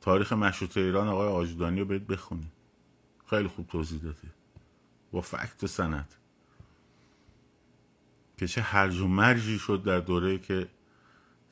[0.03, 2.53] تاریخ مشروط ایران آقای آجدانی رو برید بخونید
[3.27, 4.29] خیلی خوب توضیح داده
[5.13, 6.15] با فکت و سند.
[8.37, 10.69] که چه هرج و مرجی شد در دوره که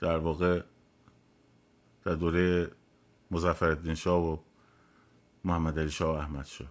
[0.00, 0.62] در واقع
[2.04, 2.70] در دوره
[3.30, 4.36] مزفر شاه و
[5.44, 6.68] محمد علی شاه و احمد شاه.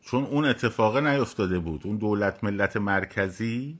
[0.00, 1.86] چون اون اتفاقه نیفتاده بود.
[1.86, 3.78] اون دولت ملت مرکزی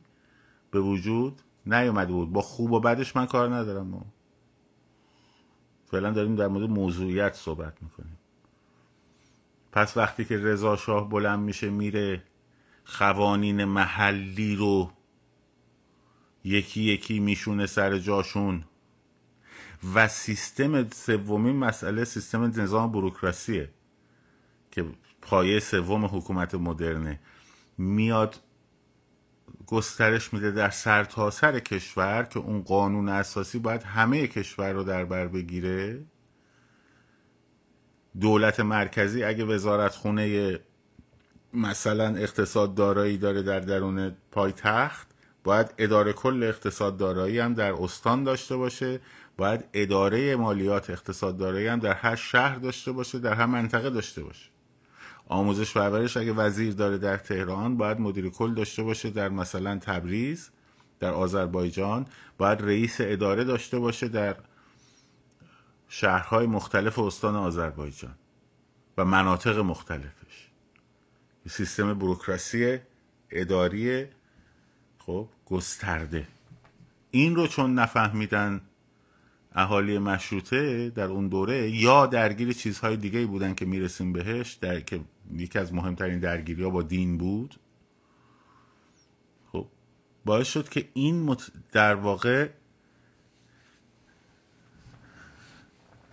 [0.70, 2.32] به وجود نیومده بود.
[2.32, 4.12] با خوب و بدش من کار ندارم.
[5.90, 8.18] فعلا داریم در مورد موضوعیت صحبت می‌کنیم.
[9.72, 12.22] پس وقتی که رضا شاه بلند میشه میره
[12.98, 14.90] قوانین محلی رو
[16.44, 18.64] یکی یکی میشونه سر جاشون
[19.94, 23.70] و سیستم سومین مسئله سیستم نظام بروکراسیه
[24.70, 24.84] که
[25.22, 27.20] پایه سوم حکومت مدرنه.
[27.78, 28.40] میاد
[29.66, 35.04] گسترش میده در سرتاسر سر کشور که اون قانون اساسی باید همه کشور رو در
[35.04, 36.04] بر بگیره.
[38.20, 40.58] دولت مرکزی اگه وزارت خونه
[41.54, 45.08] مثلا اقتصاد دارایی داره در درون پایتخت
[45.44, 49.00] باید اداره کل اقتصاد دارایی هم در استان داشته باشه
[49.36, 54.22] باید اداره مالیات اقتصاد دارایی هم در هر شهر داشته باشه در هر منطقه داشته
[54.22, 54.55] باشه.
[55.28, 60.50] آموزش پرورش اگه وزیر داره در تهران باید مدیر کل داشته باشه در مثلا تبریز
[61.00, 62.06] در آذربایجان
[62.38, 64.36] باید رئیس اداره داشته باشه در
[65.88, 68.14] شهرهای مختلف استان آذربایجان
[68.98, 70.48] و مناطق مختلفش.
[71.48, 72.78] سیستم بروکراسی
[73.30, 74.06] اداری
[74.98, 76.26] خب گسترده.
[77.10, 78.60] این رو چون نفهمیدن
[79.56, 85.00] اهالی مشروطه در اون دوره یا درگیر چیزهای دیگه بودن که می‌رسیم بهش در که
[85.36, 87.60] یکی از مهمترین درگیری ها با دین بود.
[89.52, 89.66] خب
[90.24, 91.36] باعث شد که این
[91.72, 92.48] در واقع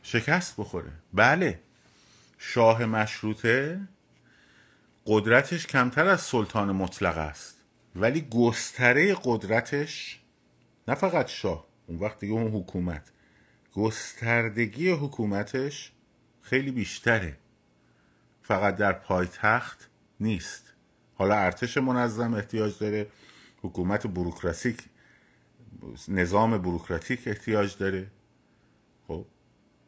[0.03, 0.91] شکست بخوره.
[1.13, 1.59] بله
[2.37, 3.79] شاه مشروطه
[5.05, 7.57] قدرتش کمتر از سلطان مطلق است
[7.95, 10.19] ولی گستره قدرتش
[10.87, 13.12] نه فقط شاه اون وقت دیگه اون حکومت.
[13.74, 15.91] گستردگی حکومتش
[16.41, 17.38] خیلی بیشتره.
[18.41, 20.74] فقط در پایتخت نیست.
[21.15, 23.07] حالا ارتش منظم احتیاج داره.
[23.61, 24.82] حکومت بروکراسیک
[26.07, 28.11] نظام بروکراتیک احتیاج داره.
[29.07, 29.26] خب؟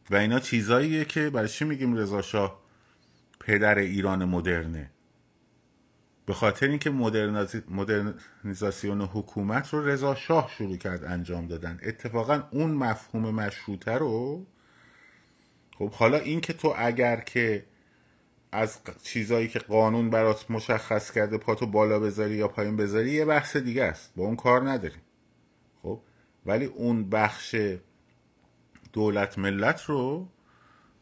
[0.10, 2.60] و اینا چیزاییه که برای چی میگیم رضا شاه
[3.40, 4.92] پدر ایران مدرنه؟
[6.26, 6.90] به خاطر اینکه
[7.70, 11.80] مدرنیزاسیون حکومت رو رضا شاه شروع کرد انجام دادن.
[11.84, 14.46] اتفاقا اون مفهوم مشروطه رو
[15.78, 17.66] خب حالا اینکه تو اگر که
[18.52, 23.58] از چیزایی که قانون برات مشخص کرده پاتو بالا بذاری یا پایین بذاری یه بحث
[23.58, 24.12] دیگه است.
[24.16, 25.02] با اون کار نداریم.
[25.82, 26.02] خب؟
[26.46, 27.56] ولی اون بخش
[28.94, 30.28] دولت ملت رو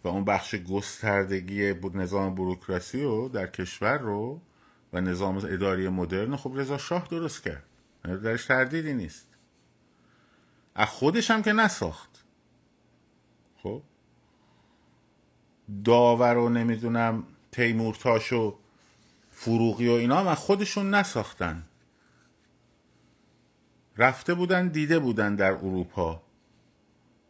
[0.03, 4.41] و اون بخش گستردگی بود نظام بروکراسی رو در کشور رو
[4.93, 6.35] و نظام اداری مدرن.
[6.35, 7.63] خب رضا شاه درست کرد.
[8.03, 9.27] درش تردیدی نیست.
[10.75, 12.23] از خودش هم که نساخت.
[13.63, 13.81] خب؟
[15.83, 18.55] داور و نمی‌دونم تیمورتاش و
[19.31, 21.63] فروغی و اینا هم خودشون نساختن.
[23.97, 26.23] رفته بودن دیده بودن در اروپا.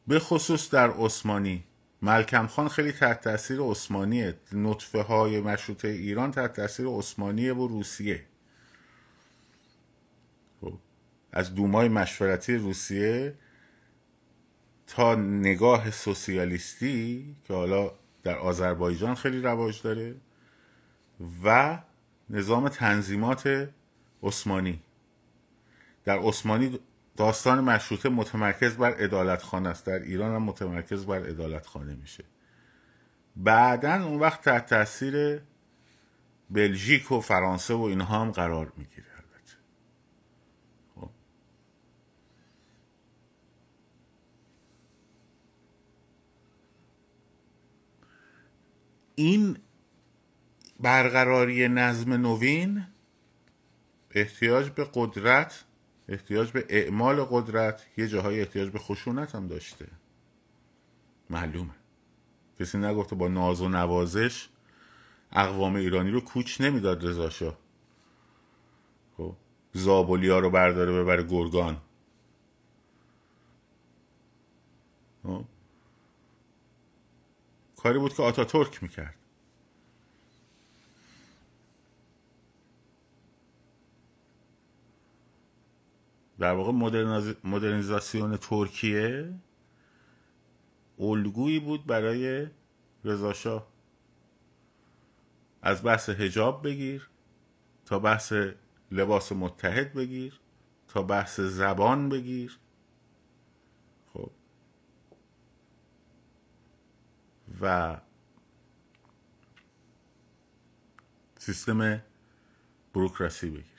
[0.07, 1.63] به خصوص در عثمانی.
[2.03, 8.23] ملکم خان خیلی تحت تاثیر عثمانیه نطفه های مشروطه ایران تحت تاثیر عثمانیه و روسیه
[10.61, 10.73] خب.
[11.31, 13.33] از دومای مشورتی روسیه
[14.87, 17.91] تا نگاه سوسیالیستی که حالا
[18.23, 20.15] در آذربایجان خیلی رواج داره
[21.43, 21.79] و
[22.29, 23.69] نظام تنظیمات
[24.23, 24.79] عثمانی
[26.05, 26.79] در عثمانی
[27.17, 29.85] داستان مشروطه متمرکز بر ادالت خانه است.
[29.85, 32.23] در ایران هم متمرکز بر ادالت خانه میشه.
[33.35, 35.41] بعدا اون وقت تحت تاثیر
[36.49, 39.53] بلژیک و فرانسه و اینها هم قرار می‌گیره البته.
[40.95, 41.09] خب.
[49.15, 49.57] این
[50.79, 52.85] برقراری نظم نوین
[54.11, 55.63] احتیاج به قدرت
[56.13, 59.87] احتیاج به اعمال قدرت یه جاهای احتیاج به خشونت هم داشته.
[61.29, 61.73] معلومه.
[62.59, 64.49] کسی نگفته با ناز و نوازش
[65.31, 67.57] اقوام ایرانی رو کوچ نمی‌داد رضا شاه
[69.17, 69.35] خب
[69.73, 71.81] زابولیا رو برداره ببره گرگان.
[75.23, 75.45] خب؟
[77.77, 79.15] کاری بود که آتا ترک می‌کرد.
[86.43, 86.71] در واقع
[87.43, 89.33] مدرنیزاسیون ترکیه
[90.99, 92.47] الگویی بود برای
[93.03, 93.67] رضاشاه
[95.61, 97.09] از بحث هجاب بگیر
[97.85, 98.33] تا بحث
[98.91, 100.39] لباس متحد بگیر
[100.87, 102.59] تا بحث زبان بگیر.
[104.13, 104.31] خب.
[107.61, 107.97] و
[111.37, 112.01] سیستم
[112.93, 113.72] بروکراسی بگیر.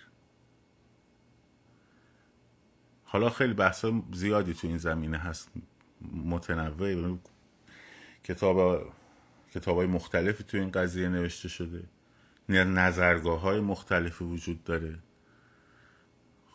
[3.15, 5.51] حالا خیلی بحث زیادی تو این زمینه هست
[6.13, 7.19] متنوع
[8.25, 8.87] کتاب
[9.55, 11.85] کتاب های مختلفی تو این قضیه نوشته شده.
[12.49, 14.99] نظرگاه های مختلفی وجود داره.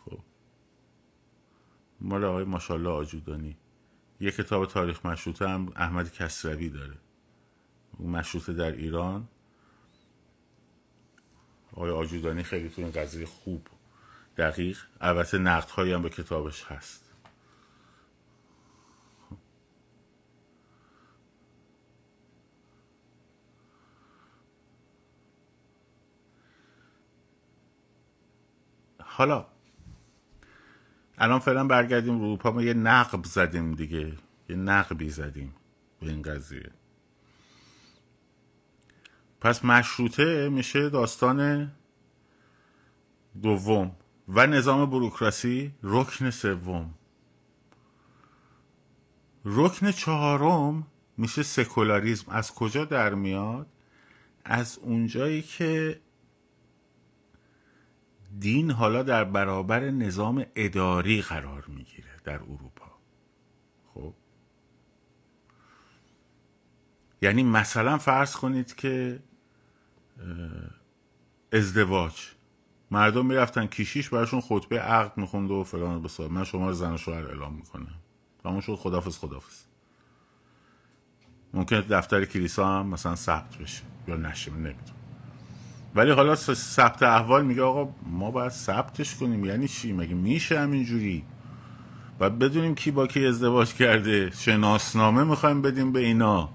[0.04, 0.18] خب.
[2.00, 3.56] مال آقای ماشالله آجودانی.
[4.20, 6.94] یه کتاب تاریخ مشروطه هم احمد کسروی داره.
[8.00, 9.28] مشروطه در ایران.
[11.72, 13.66] آقای آجودانی خیلی تو این قضیه خوب
[14.40, 14.78] دقیق.
[15.00, 17.04] البته نقد هایی هم به کتابش هست.
[28.98, 29.46] حالا
[31.18, 34.12] الان فعلا برگردیم رو اروپا ما یه نقب زدیم دیگه.
[34.48, 35.54] یه نقبی زدیم
[36.00, 36.70] به این قضیه.
[39.40, 41.70] پس مشروطه میشه داستان
[43.42, 43.96] دوم.
[44.34, 46.94] و نظام بروکراسی رکن سوم.
[49.44, 53.66] رکن چهارم میشه سکولاریزم از کجا در میاد؟
[54.44, 56.00] از اونجایی که
[58.38, 62.90] دین حالا در برابر نظام اداری قرار می‌گیره در اروپا.
[63.94, 64.14] خب؟
[67.22, 69.22] یعنی مثلا فرض کنید که
[71.52, 72.39] ازدواج.
[72.90, 76.28] مردم می‌رفتن کیشیش براشون خطبه عقد میخونده و فلان بسار.
[76.28, 77.94] من شما رو زن و شوهر اعلام می‌کنم.
[78.42, 79.64] تمام شد خدافز خدافز
[81.54, 84.74] ممکنه دفتر کلیسا هم مثلا ثبت بشه یا نشه نمی‌دونم.
[85.94, 89.44] ولی حالا ثبت احوال میگه آقا ما باید ثبتش کنیم.
[89.44, 91.24] یعنی چی؟ مگه میشه همینجوری؟
[92.18, 94.30] باید بدونیم کی با کی ازدواج کرده.
[94.30, 96.50] شناسنامه می‌خوایم بدیم به اینا.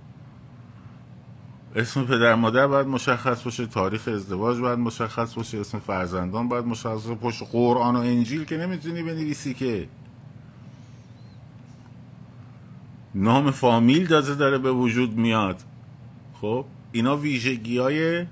[1.76, 7.06] اسم پدر مادر باید مشخص باشه تاریخ ازدواج باید مشخص باشه اسم فرزندان باید مشخص
[7.06, 9.88] باشه پشت قرآن و انجیل که نمی‌تونی بنویسی که.
[13.16, 15.62] نام فامیل دازه داره به وجود میاد.
[16.42, 18.26] خب اینا ویژگی های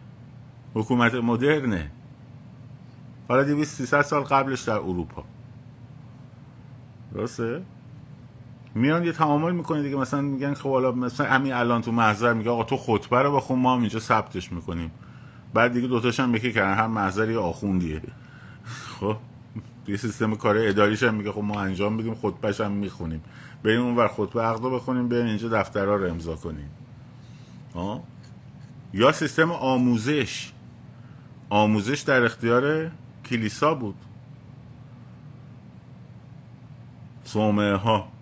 [0.74, 1.92] حکومت مدرنه.
[3.28, 5.24] حالا دیویست سال قبلش در اروپا.
[7.14, 7.62] درسته؟
[8.76, 12.50] میان یه تعامل می‌کنه دیگه مثلا میگن خب حالا مثلا همین الان تو محضر میگه
[12.50, 14.92] آقا تو خطبه رو بخون ما هم اینجا ثبتش می‌کنیم.
[15.54, 18.02] بعد دیگه دوتاش هم یکی کردن هر محضر یه آخوندیه.
[19.00, 19.18] خب؟
[19.88, 23.24] یه سیستم کار اداریش هم میگه خب ما انجام بدیم خطبهش هم می‌خونیم.
[23.64, 26.70] بریم اون ور خطبه عقد بخونیم بریم اینجا دفترها رو امضا کنیم؟
[28.94, 30.52] یا سیستم آموزش.
[31.50, 32.92] آموزش در اختیار
[33.26, 33.96] کلیسا بود.
[37.24, 38.13] صومعه ها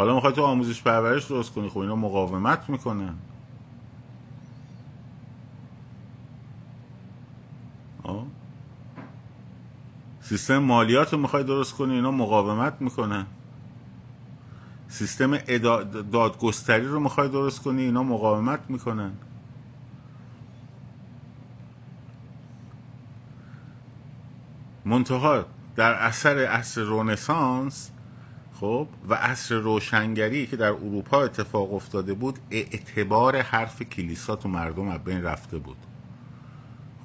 [0.00, 3.14] حالا می‌خوای تو آموزش پرورش درست کنی خب اینا مقاومت می‌کنن؟
[10.20, 13.26] سیستم مالیات رو می‌خوای درست کنی اینا مقاومت می‌کنن.
[14.88, 15.36] سیستم
[16.12, 19.12] دادگستری رو می‌خوای درست کنی اینا مقاومت می‌کنن.
[24.84, 25.44] منتها
[25.76, 27.90] در اثر اصر رونسانس
[28.60, 34.88] خب و اصر روشنگری که در اروپا اتفاق افتاده بود اعتبار حرف کلیسا تو مردم
[34.88, 35.76] از بین رفته بود.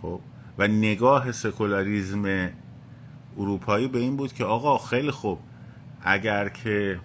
[0.01, 0.20] خب
[0.58, 2.49] و نگاه سکولاریزم
[3.38, 5.39] اروپایی به این بود که آقا خیلی خوب
[6.01, 6.99] اگر که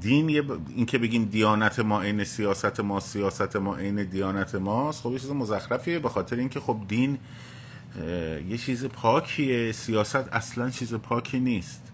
[0.00, 5.02] دین یه این که بگیم دیانت ما عین سیاست ما سیاست ما عین دیانت ماست
[5.02, 7.18] خب یه چیز مزخرفیه به خاطر اینکه خب دین
[8.48, 11.91] یه چیز پاکیه سیاست اصلا چیز پاکی نیست.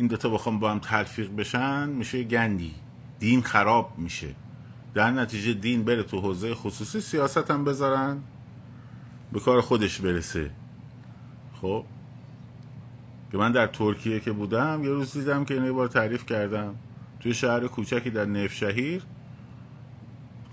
[0.00, 2.74] این دوتا بخوام با هم تلفیق بشن میشه گندی.
[3.18, 4.34] دین خراب میشه.
[4.94, 8.18] در نتیجه دین بره تو حوزه خصوصی سیاست هم بذارن
[9.32, 10.50] به کار خودش برسه.
[11.60, 11.84] خب؟
[13.32, 16.74] که من در ترکیه که بودم یه روز دیدم که اینو بار تعریف کردم.
[17.20, 19.02] توی شهر کوچکی در نفشهیر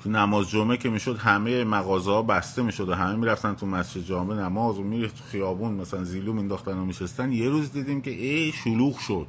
[0.06, 4.38] نماز جمعه که می‌شد همه مغازه ها بسته می‌شد و همه می‌رفتن تو مسجد جامعه
[4.38, 7.32] نماز و میره تو خیابون مثلا زیلو مینداختن و میشستن.
[7.32, 9.28] یه روز دیدیم که ای شلوغ شد.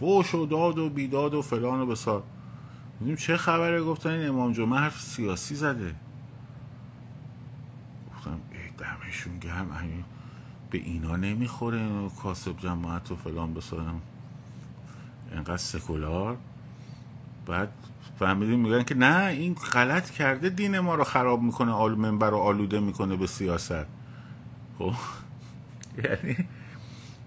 [0.00, 2.22] فوش و داد و بیداد و فلان و بسار.
[2.98, 5.94] دیدیم چه خبره؟ گفتن این امام جمعه حرف سیاسی زده.
[8.10, 9.68] گفتم ای دمشون گرم
[10.70, 11.88] به اینا نمی‌خوره
[12.22, 14.02] کاسب جماعت و فلان بسارم.
[15.32, 16.36] اینقدر سکولار.
[17.46, 17.68] بعد
[18.18, 22.36] فهمیدیم میگن که نه این غلط کرده دین ما رو خراب می‌کنه آل منبر رو
[22.36, 23.86] آلوده می‌کنه به سیاست.
[24.78, 24.92] خب؟
[26.04, 26.36] یعنی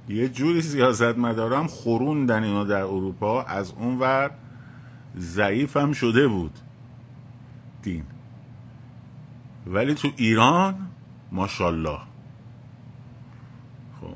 [0.09, 4.31] یه جوری سیاست مدارم خوروندن اینو در اروپا از اون ور
[5.17, 6.59] ضعیف هم شده بود.
[7.81, 8.03] دین.
[9.67, 10.75] ولی تو ایران
[11.31, 11.99] ماشالله
[14.01, 14.15] خب.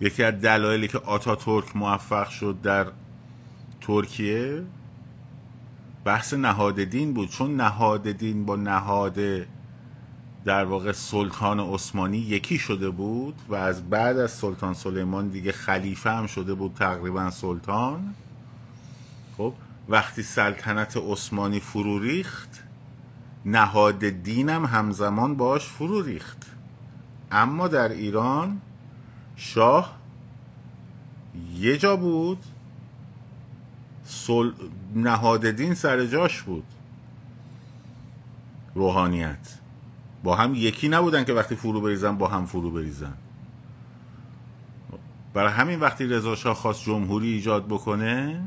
[0.00, 2.86] یکی از دلایلی که آتا ترک موفق شد در
[3.80, 4.62] ترکیه
[6.04, 7.28] بحث نهاد دین بود.
[7.28, 9.18] چون نهاد دین با نهاد
[10.44, 16.10] در واقع سلطان عثمانی یکی شده بود و از بعد از سلطان سلیمان دیگه خلیفه
[16.10, 18.14] هم شده بود تقریبا سلطان.
[19.36, 19.54] خب
[19.88, 22.62] وقتی سلطنت عثمانی فرو ریخت
[23.44, 26.46] نهاد دینم همزمان باش فرو ریخت.
[27.30, 28.60] اما در ایران
[29.36, 29.96] شاه
[31.54, 32.44] یه جا بود
[34.04, 34.52] سل...
[34.94, 36.64] نهاد دین سر جاش بود.
[38.74, 39.61] روحانیت.
[40.22, 43.14] با هم یکی نبودن که وقتی فرو بریزن با هم فرو بریزن.
[45.34, 48.44] برای همین وقتی رضا شاه خواست جمهوری ایجاد بکنه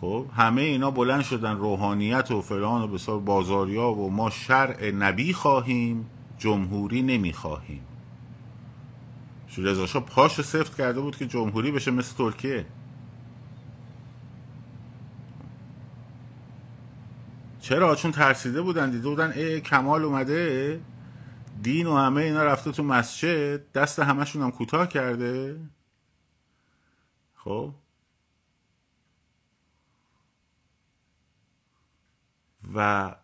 [0.00, 5.32] خب همه اینا بلند شدن روحانیت و فلان و بسار بازاریا و ما شرع نبی
[5.32, 6.06] خواهیم
[6.38, 7.80] جمهوری نمی‌خواهیم
[9.58, 12.66] رضا شاه پاشو سفت کرده بود که جمهوری بشه مثل ترکیه.
[17.66, 20.80] چرا؟ چون ترسیده بودن دیده بودن ای کمال اومده.
[21.62, 23.72] دین و همه اینا رفته تو مسجد.
[23.72, 25.60] دست همشون هم کوتاه کرده.
[27.34, 27.74] خب؟
[32.74, 33.16] و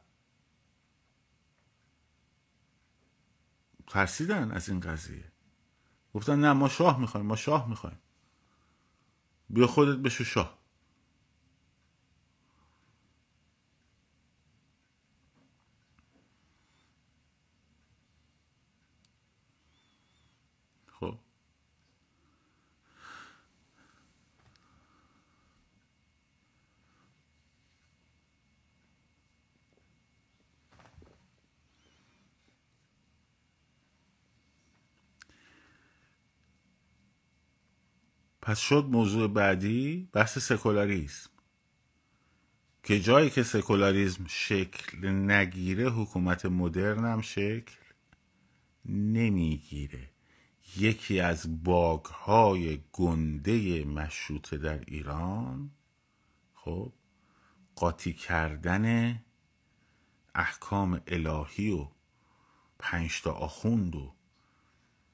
[3.87, 5.33] ترسیدن از این قضیه.
[6.15, 7.99] گفتن نه ما شاه می‌خوایم ما شاه می‌خوایم.
[9.51, 10.62] بیا خودت بشو شاه.
[38.43, 41.31] پس شد موضوع بعدی بحث سکولاریسم
[42.83, 47.75] که جایی که سکولاریسم شکل نگیره حکومت مدرن هم شکل
[48.85, 50.11] نمی‌گیره.
[50.77, 55.71] یکی از باگ های گنده مشروطه در ایران
[56.55, 56.93] خب
[57.77, 59.19] قاطی کردن
[60.35, 61.89] احکام الهی و
[62.79, 64.15] پنجتا آخوند و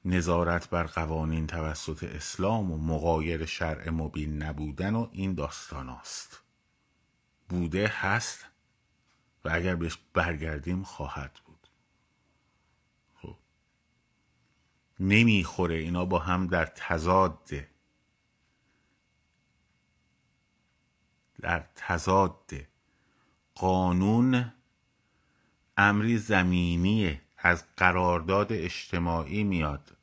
[0.05, 6.43] نظارت بر قوانین توسط اسلام و مقایر شرع مبین نبودن و این داستان است
[7.49, 8.45] بوده هست
[9.45, 11.67] و اگر بهش برگردیم خواهد بود.
[13.15, 13.37] خب.
[14.99, 17.69] نمی‌خوره اینا با هم در تضاده
[21.41, 22.51] در تضاد.
[23.55, 24.53] قانون
[25.77, 29.97] امری زمینی از قرارداد اجتماعی میاد.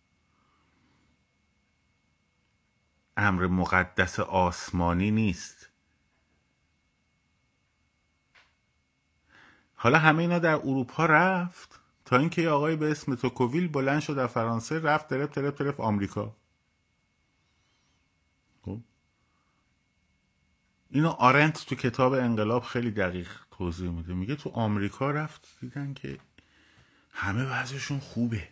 [3.17, 5.69] امر مقدس آسمانی نیست.
[9.75, 14.27] حالا همه اینا در اروپا رفت؟ تا اینکه آقای به اسم توکوویل بلند شد در
[14.27, 16.37] فرانسه رفت ترپ ترپ ترپ آمریکا.
[18.63, 18.79] خب.
[20.91, 24.15] اینو آرنت تو کتاب انقلاب خیلی دقیق توضیح میده.
[24.15, 26.19] میگه تو آمریکا رفت دیدن که
[27.17, 28.49] همه وضعشون خوبه.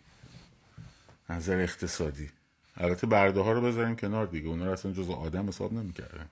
[1.29, 2.29] نظر اقتصادی.
[2.77, 4.47] البته برده ها رو بذاریم کنار دیگه.
[4.47, 6.29] اونا رو اصلا جز آدم حساب نمی‌کردن.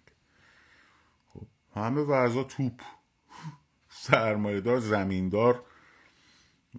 [1.33, 1.41] خب
[1.75, 2.81] همه وضع توپ.
[3.89, 5.63] سرمایه دار زمیندار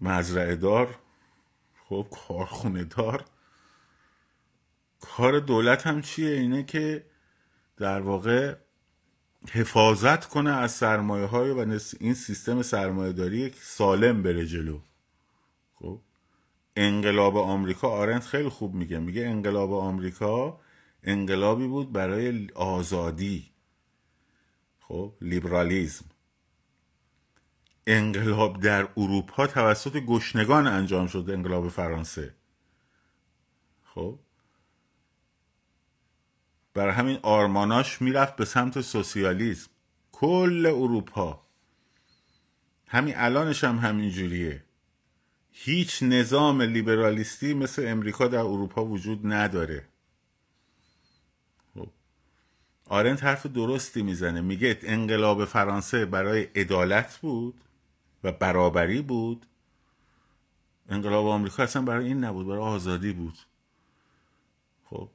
[0.01, 0.99] مزرعه دار
[1.89, 3.25] خب کارخونه دار
[5.01, 7.07] کار دولت هم چیه؟ اینه که
[7.77, 8.57] در واقع
[9.51, 14.81] حفاظت کنه از سرمایه های و این سیستم سرمایه داری سالم بره جلو.
[15.85, 16.01] خب
[16.77, 18.99] انقلاب آمریکا آرنت خیلی خوب میگه.
[18.99, 20.61] میگه انقلاب آمریکا
[21.03, 23.53] انقلابی بود برای آزادی.
[24.81, 26.05] خب لیبرالیزم.
[27.87, 32.35] انقلاب در اروپا توسط گشنگان انجام شد انقلاب فرانسه.
[33.85, 34.19] خب.
[36.75, 39.71] برای همین آرماناش می‌رفت به سمت سوسیالیسم
[40.13, 41.47] کل اروپا.
[42.87, 44.65] همین الانش هم همین جوریه
[45.57, 49.85] هیچ نظام لیبرالیستی مثل امریکا در اروپا وجود نداره.
[51.75, 51.89] خب.
[52.87, 54.41] آرنت حرف درستی می‌زنه.
[54.41, 57.55] میگه انقلاب فرانسه برای عدالت بود
[58.25, 59.47] و برابری بود.
[60.89, 63.39] انقلاب آمریکا اصلا برای این نبود برای آزادی بود.
[64.85, 65.09] خب.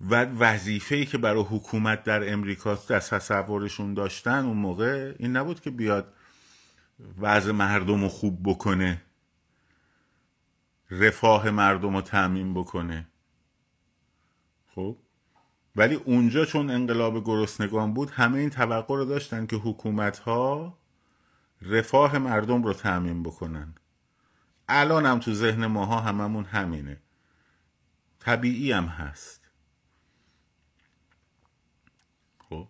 [0.00, 5.60] و وظیفه ای که برای حکومت در امریکا در تصورشون داشتن اون موقع این نبود
[5.60, 6.14] که بیاد
[7.18, 9.02] وضع مردم رو خوب بکنه.
[10.90, 13.08] رفاه مردم رو تعمین بکنه.
[14.74, 14.96] خب؟
[15.76, 20.78] ولی اونجا چون انقلاب گرسنگان بود همه این توقع رو داشتن که حکومت ها
[21.62, 23.74] رفاه مردم رو تعمین بکنن.
[24.68, 27.00] الان هم تو ذهن ماها هممون همینه.
[28.18, 29.50] طبیعی هم هست.
[32.38, 32.68] خب؟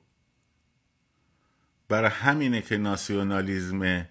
[1.88, 4.06] برای همینه که ناسیونالیزم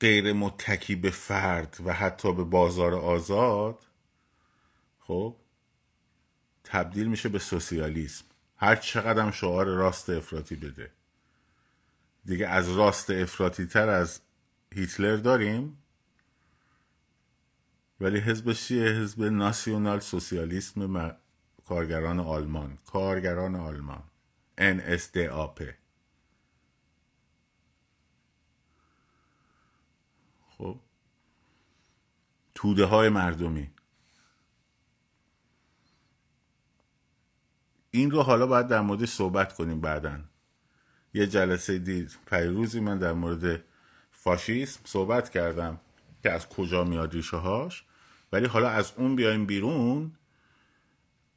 [0.00, 3.86] غیر متکی به فرد و حتی به بازار آزاد
[5.00, 5.36] خب
[6.64, 8.24] تبدیل میشه به سوسیالیسم.
[8.56, 10.90] هر چقدر شعار راست افراطی بده.
[12.24, 14.20] دیگه از راست افراطی تر از
[14.74, 15.78] هیتلر داریم.
[18.00, 21.16] ولی حزب چیه؟ حزب ناسیونال سوسیالیسم
[21.68, 22.78] کارگران آلمان.
[22.86, 24.02] کارگران آلمان.
[24.58, 25.62] NSDAP
[30.58, 30.80] خب؟
[32.54, 33.70] توده های مردمی.
[37.90, 40.20] این رو حالا باید در مورد صحبت کنیم بعدا.
[41.14, 42.18] یه جلسه دید.
[42.26, 43.64] پیروزی من در مورد
[44.10, 45.80] فاشیسم صحبت کردم
[46.22, 47.84] که از کجا میاد ریشه هاش
[48.32, 50.12] ولی حالا از اون بیایم بیرون.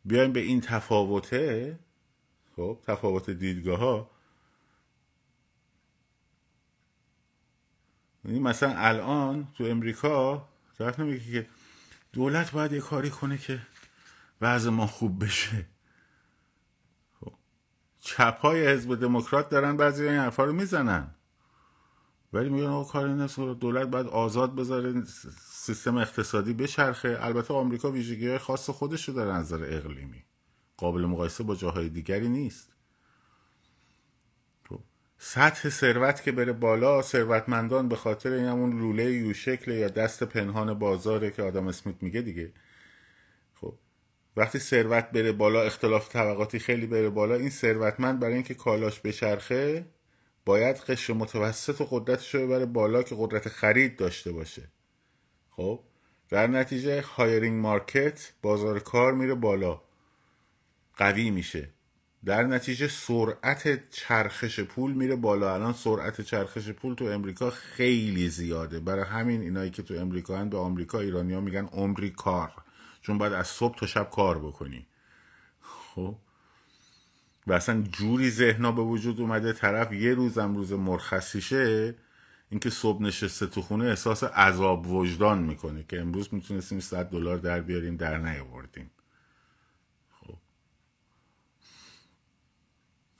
[0.05, 1.79] بیایم به این تفاوته.
[2.55, 4.09] خب تفاوت دیدگاه ها
[8.23, 11.47] مثلا الان تو امریکا طرف نمیگه که
[12.13, 13.61] دولت باید یه کاری کنه که
[14.41, 15.65] وضع ما خوب بشه.
[17.19, 17.33] خب
[17.99, 21.15] چپ های حزب دموکرات دارن بعضی این حرفا رو می‌زنن.
[22.33, 25.03] ولی میگن آقا کاری نیست دولت باید آزاد بذاره
[25.49, 27.17] سیستم اقتصادی بچرخه.
[27.21, 30.23] البته آمریکا ویژگی های خاص خودش رو داره نظر اقلیمی.
[30.77, 32.70] قابل مقایسه با جاهای دیگری نیست.
[35.23, 40.23] سطح ثروت که بره بالا ثروتمندان به خاطر این همون لوله یو شکل یا دست
[40.23, 42.51] پنهان بازاره که آدم اسمیت میگه دیگه.
[43.53, 43.73] خب
[44.37, 49.85] وقتی ثروت بره بالا اختلاف طبقاتی خیلی بره بالا این ثروتمند برای اینکه کالاش بچرخه
[50.45, 54.63] باید قشر متوسط و قدرتش رو ببره بالا که قدرت خرید داشته باشه.
[55.49, 55.79] خب
[56.29, 59.81] در نتیجه هایرینگ مارکت بازار کار میره بالا.
[60.97, 61.69] قوی میشه.
[62.25, 65.53] در نتیجه سرعت چرخش پول میره بالا.
[65.53, 68.79] الان سرعت چرخش پول تو امریکا خیلی زیاده.
[68.79, 72.51] برای همین اینایی که تو امریکا هن به آمریکا ایرانی ها میگن عمری کار.
[73.01, 74.85] چون باید از صبح تا شب کار بکنی.
[75.61, 76.15] خب؟
[77.47, 81.95] و اصلا جوری ذهنا به وجود اومده طرف یه روزم روز مرخصیشه
[82.49, 87.61] اینکه صبح نشسته تو خونه احساس عذاب وجدان می‌کنه که امروز می‌تونستیم 100 دلار در
[87.61, 88.91] بیاریم در نیاوردیم.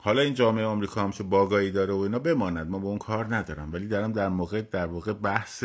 [0.04, 2.70] حالا این جامعه آمریکا هم چه باگایی داره و اینا بماند.
[2.70, 3.72] ما با اون کار ندارم.
[3.72, 5.64] ولی دارم در موقع در واقع بحث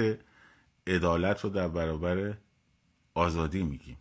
[0.88, 2.38] عدالت رو در برابر
[3.14, 3.98] آزادی میگیم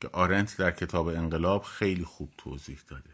[0.00, 3.10] که آرنت در کتاب انقلاب خیلی خوب توضیح داده.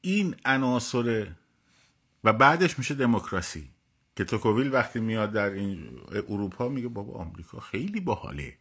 [0.00, 1.32] این عناصر
[2.24, 3.70] و بعدش میشه دموکراسی.
[4.18, 8.56] که توکوویل وقتی میاد در این اروپا میگه بابا آمریکا خیلی باحاله.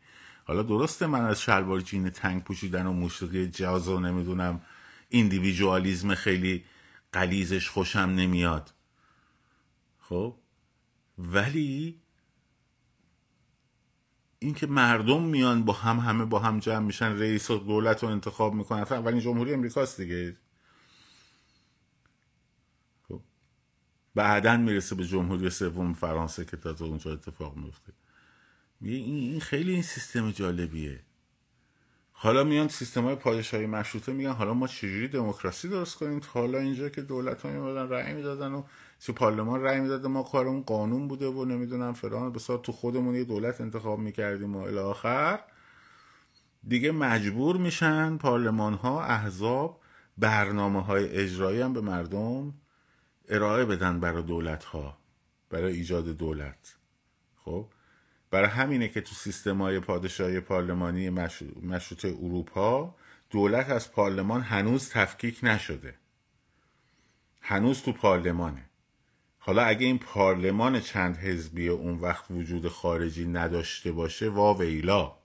[0.45, 4.62] حالا درسته من از شلوار جین تنگ پوشیدن و موسیقی جاز و نمی‌دونم
[5.10, 6.66] ایندیویژوالیزم خیلی
[7.12, 8.74] قلیزش خوشم نمیاد.
[9.99, 10.36] خب؟
[11.18, 12.01] ولی
[14.39, 18.53] اینکه مردم میان با هم همه با هم جمع میشن رئیس و دولت رو انتخاب
[18.53, 20.38] می‌کنن اولین جمهوری امریکاست دیگه.
[24.18, 27.93] بعدا می‌رسه به جمهوری سوم فرانسه که تا اونجا اتفاق میفته
[28.82, 30.99] این خیلی این سیستم جالبیه.
[32.11, 36.89] حالا میان سیستم های پادشاهی مشروطه میگن حالا ما چجوری دموکراسی درست کنیم؟ حالا اینجا
[36.89, 38.63] که دولت ها میمدن رأی می‌دادن و
[38.99, 42.32] چه پارلمان رأی می‌داده ما کارمون قانون بوده و نمی‌دونم فلان.
[42.32, 45.39] بسار تو خودمون یه دولت انتخاب می‌کردیم و آخر.
[46.68, 49.82] دیگه مجبور میشن پارلمان ها احزاب
[50.18, 52.53] برنامه های اجرایی هم به مردم
[53.28, 54.97] ارائه بدن برای دولت ها
[55.49, 56.75] برای ایجاد دولت.
[57.38, 57.67] خب؟
[58.32, 61.09] برای همینه که تو سیستم های پادشاهی پارلمانی
[61.63, 62.95] مشروط اروپا
[63.30, 65.95] دولت از پارلمان هنوز تفکیک نشده.
[67.41, 68.65] هنوز تو پارلمانه.
[69.39, 75.17] حالا اگه این پارلمان چند حزبی اون وقت وجود خارجی نداشته باشه وا ویلا.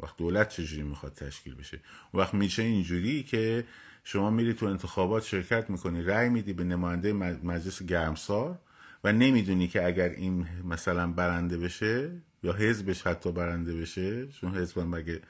[0.00, 1.80] وقت دولت چجوری می‌خواد تشکیل بشه؟
[2.14, 3.64] وقت میشه اینجوری که
[4.08, 8.58] شما میری تو انتخابات شرکت می‌کنی رأی میدی به نماینده مجلس گرمسار
[9.04, 12.10] و نمی‌دونی که اگر این مثلا برنده بشه
[12.42, 15.22] یا حزبش حتی برنده بشه چون حزب مگه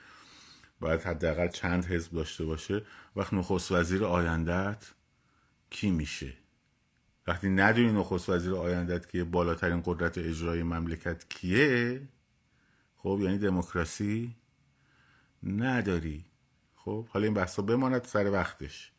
[0.81, 2.83] باید حداقل چند حزب داشته باشه
[3.17, 4.87] وقت نخست وزیر آیندت
[5.71, 6.33] کی میشه؟
[7.27, 12.01] وقتی ندونی نخست وزیر آیندت که بالاترین قدرت اجرایی مملکت کیه
[12.97, 14.35] خب یعنی دموکراسی
[15.43, 16.25] نداری.
[16.87, 18.93] خب حالا این بحثا بماند سر وقتش.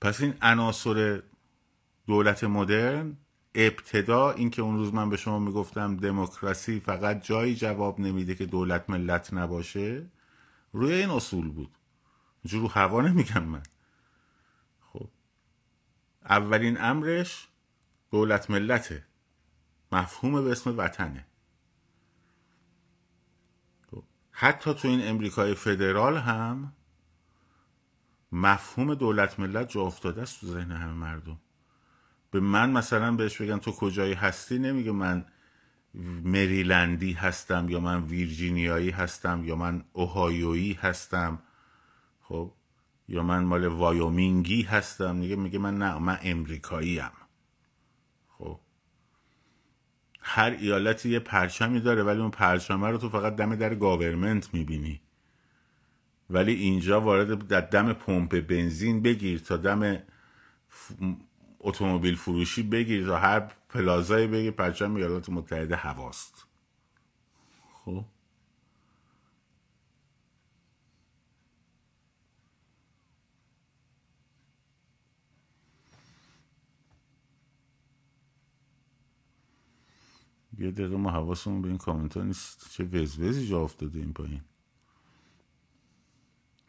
[0.00, 1.22] پس این عناصر
[2.06, 3.16] دولت مدرن
[3.54, 8.90] ابتدا اینکه اون روز من به شما می‌گفتم دموکراسی فقط جایی جواب نمیده که دولت
[8.90, 10.06] ملت نباشه
[10.72, 11.70] روی این اصول بود.
[12.44, 13.62] جو رو هوا نمیگم من.
[14.80, 15.08] خب
[16.24, 17.48] اولین امرش
[18.10, 19.07] دولت ملته.
[19.92, 21.26] مفهوم به اسم وطنه.
[23.90, 26.72] خب، حتی تو این امریکای فدرال هم
[28.32, 31.38] مفهوم دولت ملت جا افتاده است تو ذهن همه مردم.
[32.30, 35.26] به من مثلا بهش بگن تو کجایی هستی نمیگه من
[36.24, 41.42] مریلندی هستم یا من ویرجینیایی هستم یا من اوهایویی هستم.
[42.22, 42.52] خب
[43.08, 45.16] یا من مال وایومینگی هستم.
[45.16, 47.12] میگه میگه من نه من امریکایی هم.
[48.28, 48.60] خب
[50.30, 55.00] هر ایالتی یه پرچمی داره ولی اون پرچمه رو تو فقط دم در government می‌بینی.
[56.30, 59.98] ولی اینجا وارد در دم پمپ بنزین بگیر تا دم
[61.60, 66.46] اتومبیل فروشی بگیر تا هر پلازایی بگیر پرچم ایالات متحده هواست.
[67.84, 68.04] خب.
[80.58, 82.70] یه دقیقه ما حواسمون به این کامنت ها نیست.
[82.70, 84.40] چه وزوزی جا افتاده این پایین.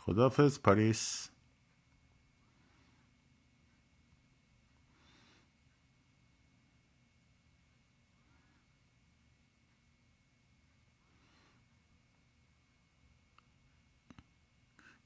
[0.01, 1.29] خدافز پاریس.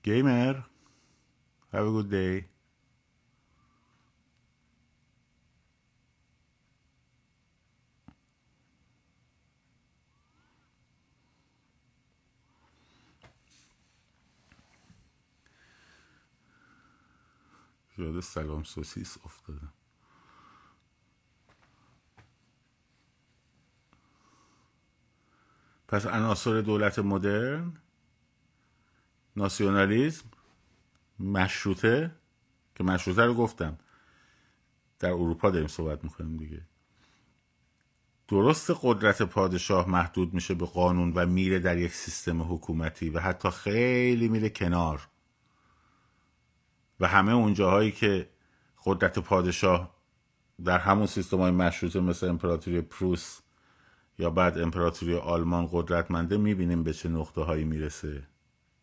[0.06, 0.56] Gamer,
[1.72, 2.53] have a good day.
[18.04, 19.74] یاد سلام سوسیس افتادم
[25.88, 27.74] پس عناصر دولت مدرن
[29.36, 30.26] ناسیونالیزم
[31.20, 32.16] مشروطه
[32.76, 33.78] که مشروطه رو گفتم.
[35.00, 36.62] در اروپا داریم صحبت می‌کنیم دیگه.
[38.28, 43.50] درست قدرت پادشاه محدود میشه به قانون و میره در یک سیستم حکومتی و حتی
[43.50, 45.08] خیلی میره کنار.
[47.00, 48.30] و همه اون جاهایی که
[48.86, 49.94] قدرت پادشاه
[50.66, 53.40] در همون سیستم های مشروطه مثل امپراتوری پروس
[54.20, 58.24] یا بعد امپراتوری آلمان قدرتمنده می‌بینیم به چه نقطه هایی می‌رسه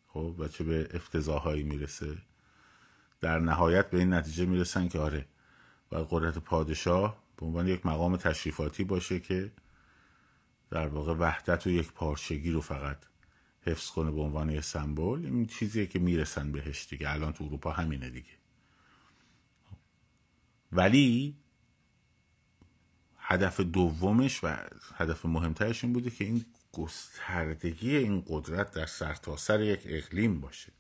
[0.07, 2.17] خب و چه به افتضاحایی می‌رسه.
[3.21, 5.27] در نهایت به این نتیجه می‌رسن که آره
[5.93, 9.53] و قدرت پادشاه به عنوان یک مقام تشریفاتی باشه که
[10.71, 12.99] در واقع وحدت و یک پارچگی رو فقط
[13.71, 17.11] حفظ کنه به عنوان یه سمبل این چیزیه که می‌رسن بهش دیگه.
[17.11, 18.31] الان تو اروپا همینه دیگه.
[20.73, 21.37] ولی
[23.19, 24.57] هدف دومش و
[24.97, 30.73] هدف مهمترش این بوده که این گستردگی این قدرت در سرتاسر سر یک اقلیم باشه.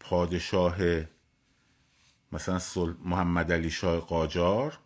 [0.00, 0.76] پادشاه
[2.32, 2.60] مثلا
[3.04, 4.78] محمد علی شاه قاجار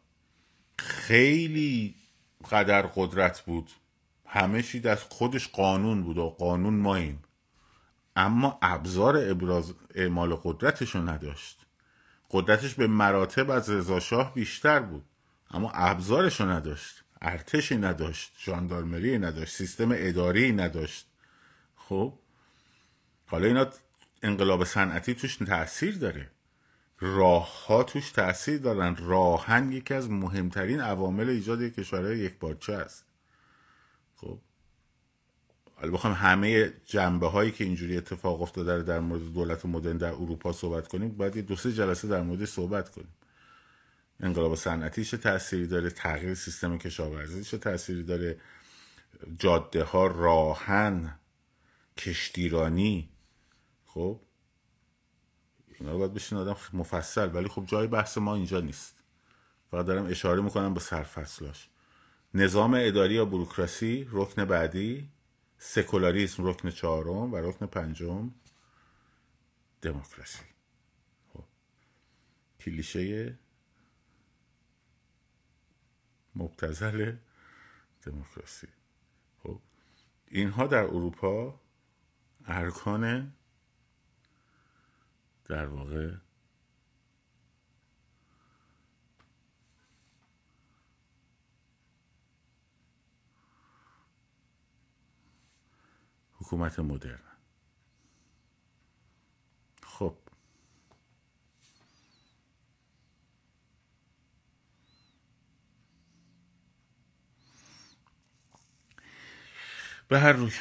[0.79, 1.95] خیلی
[2.51, 3.71] قدر قدرت بود.
[4.33, 7.23] همه چی از خودش قانون بود و قانون ماییم.
[8.17, 11.67] اما ابزار ابراز اعمال قدرتش رو نداشت.
[12.31, 15.05] قدرتش به مراتب از رضاشاه بیشتر بود.
[15.51, 17.05] اما ابزارش رو نداشت.
[17.23, 21.07] ارتشی نداشت ژاندارمری نداشت سیستم اداری نداشت.
[21.77, 22.19] خب
[23.27, 23.67] حالا اینا
[24.23, 26.31] انقلاب صنعتی توش تاثیر داره.
[27.01, 28.97] راه ها توش تاثیر دارن.
[28.97, 33.10] راهن یکی از مهمترین عوامل ایجاد کشورهای یک بارچه است.
[34.21, 34.39] خب
[35.75, 40.53] حالا بخوام همه جنبه هایی که اینجوری اتفاق افتاده در مورد دولت مدرن در اروپا
[40.53, 43.15] صحبت کنیم باید یه دو سه جلسه در مورد صحبت کنیم.
[44.21, 48.41] انقلاب صنعتی چه تأثیری داره؟ تغییر سیستم کشاورزی چه تأثیری داره؟
[49.39, 51.19] جاده ها راهن
[51.97, 53.09] کشتیرانی.
[53.85, 54.21] خب
[55.79, 58.95] اینا رو باید بشین آدم مفصل ولی خب جای بحث ما اینجا نیست.
[59.71, 61.69] فقط دارم اشاره می‌کنم به سرفصلاش.
[62.35, 65.11] نظام اداری یا بروکراسی رکن بعدی
[65.59, 68.31] سکولاریسم رکن چهارم و رکن پنجم
[69.83, 70.45] دموکراسی.
[71.33, 71.45] خب.
[72.61, 73.39] کلیشه
[76.35, 77.17] مبتزل
[78.03, 78.69] دموکراسی.
[79.43, 79.61] خب.
[80.29, 81.61] اینها در اروپا
[82.47, 83.33] ارکان
[85.45, 86.15] در واقع
[96.51, 97.19] حکومت مدرن.
[99.83, 100.17] خب.
[110.09, 110.53] به هر روی.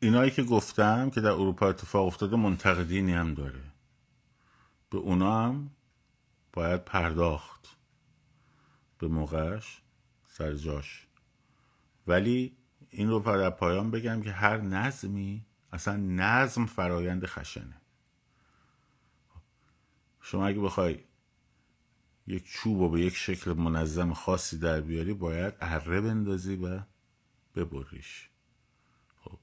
[0.00, 3.62] اینایی که گفتم که در اروپا اتفاق افتاده منتقدینی هم داره.
[4.90, 5.70] به اونا هم
[6.52, 7.76] باید پرداخت.
[8.98, 9.82] به موقعش
[10.30, 11.06] سر جاش.
[12.06, 12.56] ولی
[12.90, 17.80] این رو در پایان بگم که هر نظمی اصلا نظم فرایند خشنه.
[20.20, 21.04] شما اگه بخوای
[22.26, 26.80] یک چوب و به یک شکل منظم خاصی در بیاری باید اره بندازی و
[27.54, 28.30] ببریش.
[29.16, 29.38] خب.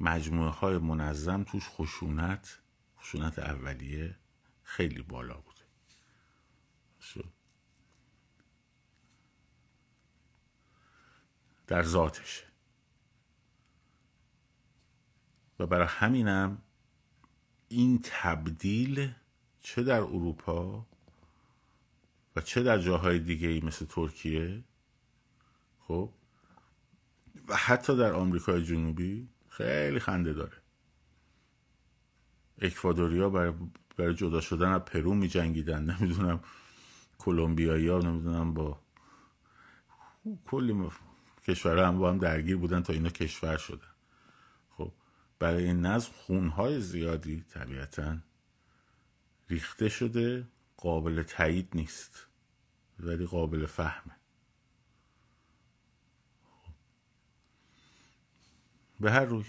[0.00, 2.58] مجموعه های منظم توش خشونت
[2.98, 4.16] خشونت اولیه
[4.62, 5.64] خیلی بالا بوده
[7.00, 7.35] شد.
[11.66, 12.44] در ذاتشه
[15.58, 16.62] و برای همینم
[17.68, 19.12] این تبدیل
[19.60, 20.86] چه در اروپا
[22.36, 24.64] و چه در جاهای دیگه ای مثل ترکیه
[25.80, 26.12] خب
[27.48, 30.56] و حتی در آمریکای جنوبی خیلی خنده داره.
[32.60, 33.52] اکوادوریا برای,
[33.96, 36.40] برای جدا شدن از پرو می جنگیدن نمی‌دونم
[37.18, 38.80] کلمبیایی نمی‌دونم با
[40.46, 40.72] کلی
[41.46, 43.88] کشورها هم با هم درگیر بودن تا اینا کشور شدن.
[44.70, 44.92] خب
[45.38, 48.18] برای این نظم خونهای زیادی طبیعتا
[49.48, 52.26] ریخته شده قابل تایید نیست
[53.00, 54.16] ولی قابل فهمه.
[59.00, 59.44] به هر روی.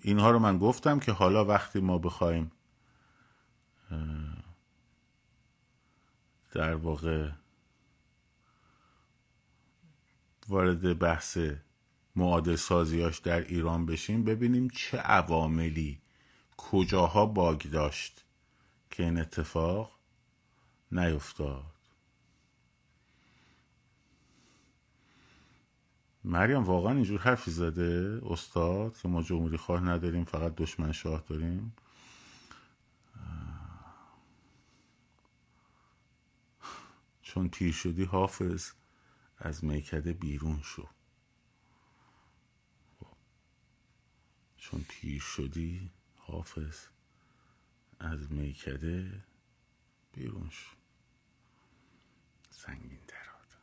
[0.00, 2.52] اینها رو من گفتم که حالا وقتی ما بخوایم
[6.52, 7.30] در واقع
[10.48, 11.38] وارد بحث
[12.16, 16.00] معادل سازیاش در ایران بشیم ببینیم چه عواملی
[16.56, 18.24] کجاها باگ داشت
[18.90, 19.98] که این اتفاق
[20.92, 21.64] نیفتاد.
[26.24, 31.72] مریم واقعا اینجور حرفی زده استاد که ما جمهوری خواه نداریم فقط دشمن شاه داریم؟
[37.22, 38.70] چون پیر شدی حافظ.
[39.38, 40.88] از میکده بیرون شو.
[44.56, 46.86] چون پیر شدی حافظ
[47.98, 49.24] از میکده
[50.12, 50.76] بیرون شو.
[52.50, 53.56] سنگین دراد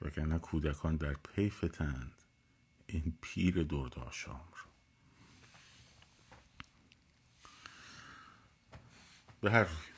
[0.00, 2.22] وگرنه کودکان در پی فتند
[2.86, 4.70] این پیر درداشام رو.
[9.40, 9.93] به هر روی.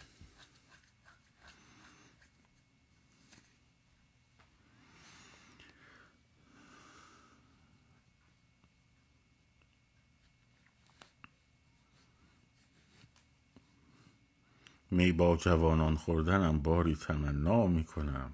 [14.91, 18.33] می با جوانان خوردنم باری تمنا می کنم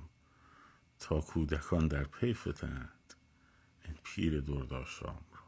[0.99, 3.15] تا کودکان در پی فتند
[3.85, 5.41] این پیر درداشام رو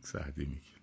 [0.00, 0.80] سعدی میگه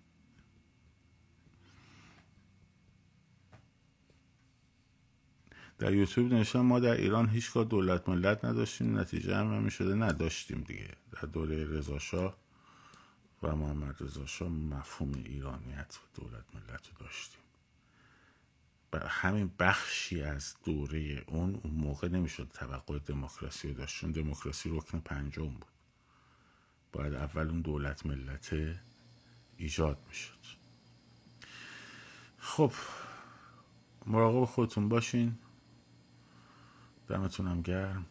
[5.78, 10.60] در یوتیوب نوشتم ما در ایران هیچگاه دولت ملت نداشتیم نتیجه هم همین شده نداشتیم
[10.60, 10.88] دیگه.
[11.12, 12.36] در دوره رضاشاه
[13.42, 17.40] و محمد رضا شاه مفهوم ایرانیت و دولت ملت رو داشتیم.
[18.92, 24.70] و همین بخشی از دوره اون اون موقع نمی‌شد توقع دموکراسی رو داشت چون دموکراسی
[24.70, 25.66] رکن پنجم بود.
[26.92, 28.56] باید اول اون دولت ملت
[29.56, 30.38] ایجاد می‌شد.
[32.38, 32.72] خب
[34.06, 35.38] مراقب خودتون باشین.
[37.08, 38.06] دمتونم گرم.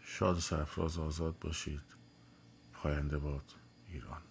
[0.00, 1.94] شاد و سرفراز آزاد باشید.
[2.84, 3.52] پاینده باد
[3.88, 4.22] ایران.